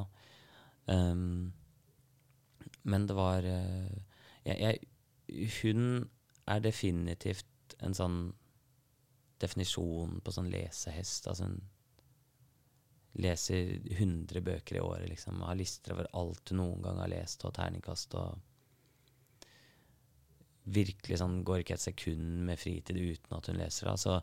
Um, 0.87 1.51
men 2.89 3.09
det 3.11 3.17
var 3.19 3.45
uh, 3.45 3.91
jeg, 4.47 4.57
jeg, 4.57 5.51
Hun 5.61 6.09
er 6.51 6.63
definitivt 6.65 7.77
en 7.85 7.95
sånn 7.95 8.21
definisjon 9.41 10.19
på 10.25 10.35
sånn 10.35 10.51
lesehest. 10.53 11.29
Altså 11.31 11.49
hun 11.49 11.61
leser 13.19 13.81
100 13.91 14.41
bøker 14.41 14.77
i 14.79 14.85
året, 14.85 15.09
liksom. 15.11 15.43
Har 15.43 15.59
lister 15.59 15.97
over 15.97 16.09
alt 16.17 16.53
hun 16.53 16.61
noen 16.63 16.85
gang 16.85 17.01
har 17.03 17.11
lest, 17.11 17.45
og 17.45 17.57
terningkast 17.57 18.17
og 18.21 18.47
Virkelig 20.71 21.17
sånn 21.19 21.39
går 21.43 21.63
ikke 21.63 21.75
et 21.75 21.83
sekund 21.83 22.43
med 22.47 22.61
fritid 22.61 22.95
uten 22.95 23.33
at 23.35 23.47
hun 23.49 23.57
leser. 23.59 23.89
Da. 23.89 23.95
Så, 23.99 24.19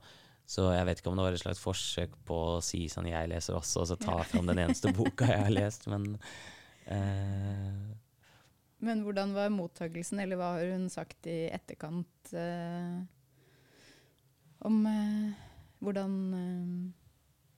så 0.48 0.68
jeg 0.72 0.86
vet 0.88 1.02
ikke 1.02 1.10
om 1.12 1.18
det 1.18 1.26
var 1.26 1.36
et 1.36 1.42
slags 1.42 1.60
forsøk 1.60 2.14
på 2.30 2.38
å 2.54 2.60
si 2.64 2.84
sånn 2.88 3.10
'jeg 3.10 3.32
leser 3.34 3.58
også', 3.58 3.82
og 3.82 3.88
så 3.90 3.98
ta 4.00 4.22
fram 4.24 4.48
den 4.48 4.62
eneste 4.64 4.94
boka 4.96 5.28
jeg 5.28 5.44
har 5.44 5.52
lest, 5.52 5.88
men 5.92 6.06
eh. 6.86 7.98
Men 8.80 9.02
hvordan 9.04 9.34
var 9.34 9.50
mottagelsen, 9.50 10.22
eller 10.22 10.38
hva 10.38 10.54
har 10.56 10.72
hun 10.72 10.88
sagt 10.94 11.28
i 11.28 11.50
etterkant 11.50 12.34
eh, 12.38 13.02
om 14.70 14.86
eh, 14.86 15.34
hvordan 15.82 16.14
eh, 16.38 17.07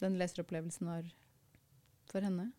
den 0.02 0.18
leseropplevelsen 0.20 0.90
var 0.90 1.10
for 2.10 2.26
henne? 2.26 2.50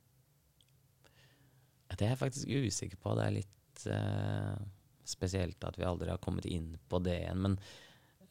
Det 1.91 2.07
er 2.07 2.15
jeg 2.15 2.21
faktisk 2.21 2.49
usikker 2.49 3.01
på. 3.03 3.15
Det 3.19 3.25
er 3.27 3.35
litt 3.35 3.87
uh, 3.91 4.57
spesielt 5.05 5.65
at 5.67 5.79
vi 5.79 5.87
aldri 5.89 6.11
har 6.13 6.23
kommet 6.23 6.47
inn 6.49 6.73
på 6.89 7.01
det 7.05 7.17
igjen. 7.25 7.43
Men 7.47 7.59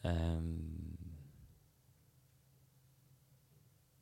um, 0.04 0.96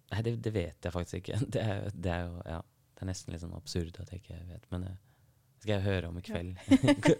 Nei, 0.08 0.22
det, 0.24 0.38
det, 0.39 0.54
vet 0.56 0.86
jeg 0.88 0.93
faktisk 0.93 1.17
ikke. 1.20 1.39
Det 1.54 1.62
er, 1.62 1.89
det 1.91 2.12
er, 2.13 2.30
jo 2.30 2.39
ja, 2.48 2.62
det 2.96 3.04
er 3.04 3.10
nesten 3.10 3.34
litt 3.34 3.43
sånn 3.43 3.58
absurd 3.58 3.98
at 4.00 4.13
jeg 4.13 4.24
ikke 4.24 4.39
vet. 4.54 4.70
Men 4.72 4.86
det 4.88 4.93
skal 5.58 5.74
jeg 5.74 5.88
høre 5.88 6.12
om 6.12 6.20
i 6.20 6.24
kveld. 6.24 6.54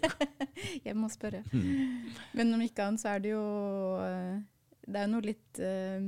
Jeg 0.86 0.94
må 0.98 1.10
spørre. 1.12 1.42
Mm. 1.52 2.08
Men 2.38 2.54
om 2.54 2.62
ikke 2.64 2.86
annet 2.86 3.02
så 3.02 3.12
er 3.12 3.20
det 3.22 3.30
jo 3.30 3.42
eh, 4.02 4.38
Det 4.86 5.02
er 5.02 5.10
noe 5.10 5.22
litt 5.22 5.60
uh, 5.62 6.06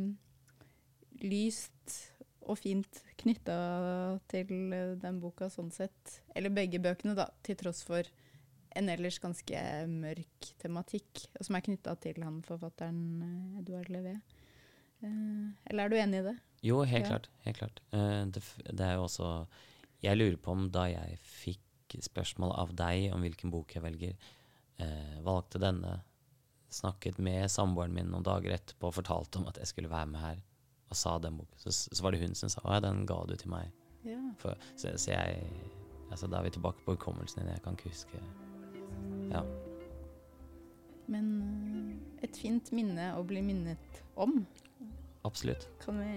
lyst 1.25 1.99
og 2.51 2.59
fint 2.59 3.03
knytta 3.21 3.57
til 4.31 4.51
den 5.01 5.21
boka 5.23 5.51
sånn 5.53 5.71
sett. 5.75 6.21
Eller 6.35 6.53
begge 6.55 6.81
bøkene, 6.83 7.15
da, 7.19 7.29
til 7.47 7.59
tross 7.61 7.83
for 7.87 8.07
en 8.79 8.91
ellers 8.93 9.19
ganske 9.23 9.63
mørk 9.91 10.51
tematikk, 10.63 11.25
og 11.39 11.47
som 11.47 11.59
er 11.59 11.65
knytta 11.67 11.97
til 12.03 12.21
han 12.23 12.39
forfatteren 12.47 13.01
eh, 13.27 13.63
Edouard 13.63 13.91
Levé. 13.91 14.15
Uh, 15.01 15.49
eller 15.71 15.87
er 15.87 15.91
du 15.91 15.97
enig 15.97 16.19
i 16.21 16.27
det? 16.27 16.35
Jo, 16.67 16.83
helt 16.85 17.07
ja. 17.07 17.15
klart. 17.15 17.31
Helt 17.47 17.59
klart. 17.59 17.81
Uh, 17.95 18.29
det, 18.29 18.45
det, 18.69 18.85
er 18.85 18.99
jo 18.99 19.07
også 19.07 19.31
Jeg 20.05 20.19
lurer 20.19 20.37
på 20.37 20.53
om 20.53 20.69
da 20.73 20.85
jeg 20.91 21.17
fikk 21.25 21.97
spørsmål 22.05 22.53
av 22.61 22.75
deg 22.79 23.09
om 23.15 23.25
hvilken 23.25 23.51
bok 23.51 23.73
jeg 23.75 23.83
velger, 23.83 24.29
valgte 25.27 25.59
denne, 25.61 25.97
snakket 26.73 27.19
med 27.21 27.51
samboeren 27.51 27.93
min 27.93 28.07
noen 28.13 28.23
dager 28.25 28.55
etterpå 28.55 28.89
og 28.89 28.95
fortalte 28.95 29.41
om 29.41 29.49
at 29.51 29.59
jeg 29.59 29.69
skulle 29.73 29.91
være 29.91 30.09
med 30.13 30.23
her 30.23 30.39
og 30.91 30.99
sa 30.99 31.17
den 31.23 31.39
boka, 31.39 31.57
så, 31.57 31.71
så, 31.73 32.03
var 32.03 32.15
det 32.15 32.23
hun 32.25 32.35
som 32.35 32.51
sa 32.51 32.63
å 32.65 32.75
ja, 32.75 32.83
den 32.83 33.05
ga 33.07 33.21
du 33.29 33.37
til 33.39 33.53
meg. 33.53 33.71
Ja. 34.07 34.19
For, 34.41 34.59
så, 34.75 34.95
så, 34.97 35.13
jeg 35.13 35.43
altså, 36.11 36.27
Da 36.27 36.39
er 36.39 36.49
vi 36.49 36.55
tilbake 36.57 36.83
på 36.87 36.97
hukommelsen 36.97 37.43
din. 37.43 37.53
Jeg 37.53 37.63
kan 37.65 37.77
ikke 37.77 37.93
huske 37.93 38.23
Ja. 39.31 39.45
Men 41.11 41.29
uh, 41.43 42.25
et 42.25 42.37
fint 42.39 42.71
minne 42.75 43.11
å 43.19 43.23
bli 43.27 43.43
minnet 43.43 44.03
om. 44.15 44.45
Absolutt. 45.27 45.67
Kan 45.83 45.99
vi, 46.01 46.13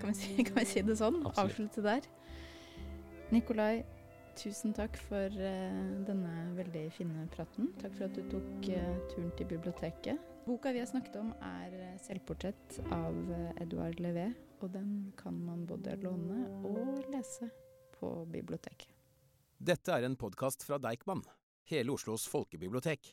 kan 0.00 0.10
vi, 0.12 0.16
si, 0.16 0.32
kan 0.48 0.60
vi 0.60 0.66
si, 0.68 0.82
det 0.84 0.96
sånn? 1.00 1.20
Absolutt. 1.20 1.44
Avslutte 1.44 1.84
der. 1.84 2.08
Nikolai, 3.32 3.84
tusen 4.40 4.72
takk 4.76 4.96
for 5.08 5.28
uh, 5.36 5.82
denne 6.08 6.32
veldig 6.56 6.88
fine 6.96 7.28
praten. 7.36 7.70
Takk 7.82 7.96
for 8.00 8.08
at 8.08 8.16
du 8.16 8.24
tok 8.32 8.72
uh, 8.72 8.96
turen 9.12 9.30
til 9.36 9.52
biblioteket. 9.52 10.37
Boka 10.48 10.72
vi 10.72 10.78
har 10.78 10.86
snakket 10.86 11.16
om 11.20 11.32
er 11.44 11.72
eh, 11.76 11.96
'Selvportrett' 12.00 12.78
av 12.88 13.16
Edvard 13.28 13.58
Edouard 13.60 13.98
Levé. 14.00 14.28
Og 14.64 14.70
den 14.72 15.12
kan 15.16 15.36
man 15.44 15.66
både 15.68 15.96
låne 16.00 16.38
og 16.64 17.02
lese 17.12 17.50
på 17.92 18.24
biblioteket. 18.32 18.88
Dette 19.60 19.92
er 19.92 20.06
en 20.06 20.16
podkast 20.16 20.64
fra 20.64 20.78
Deichman, 20.80 21.20
hele 21.68 21.92
Oslos 21.92 22.24
folkebibliotek. 22.32 23.12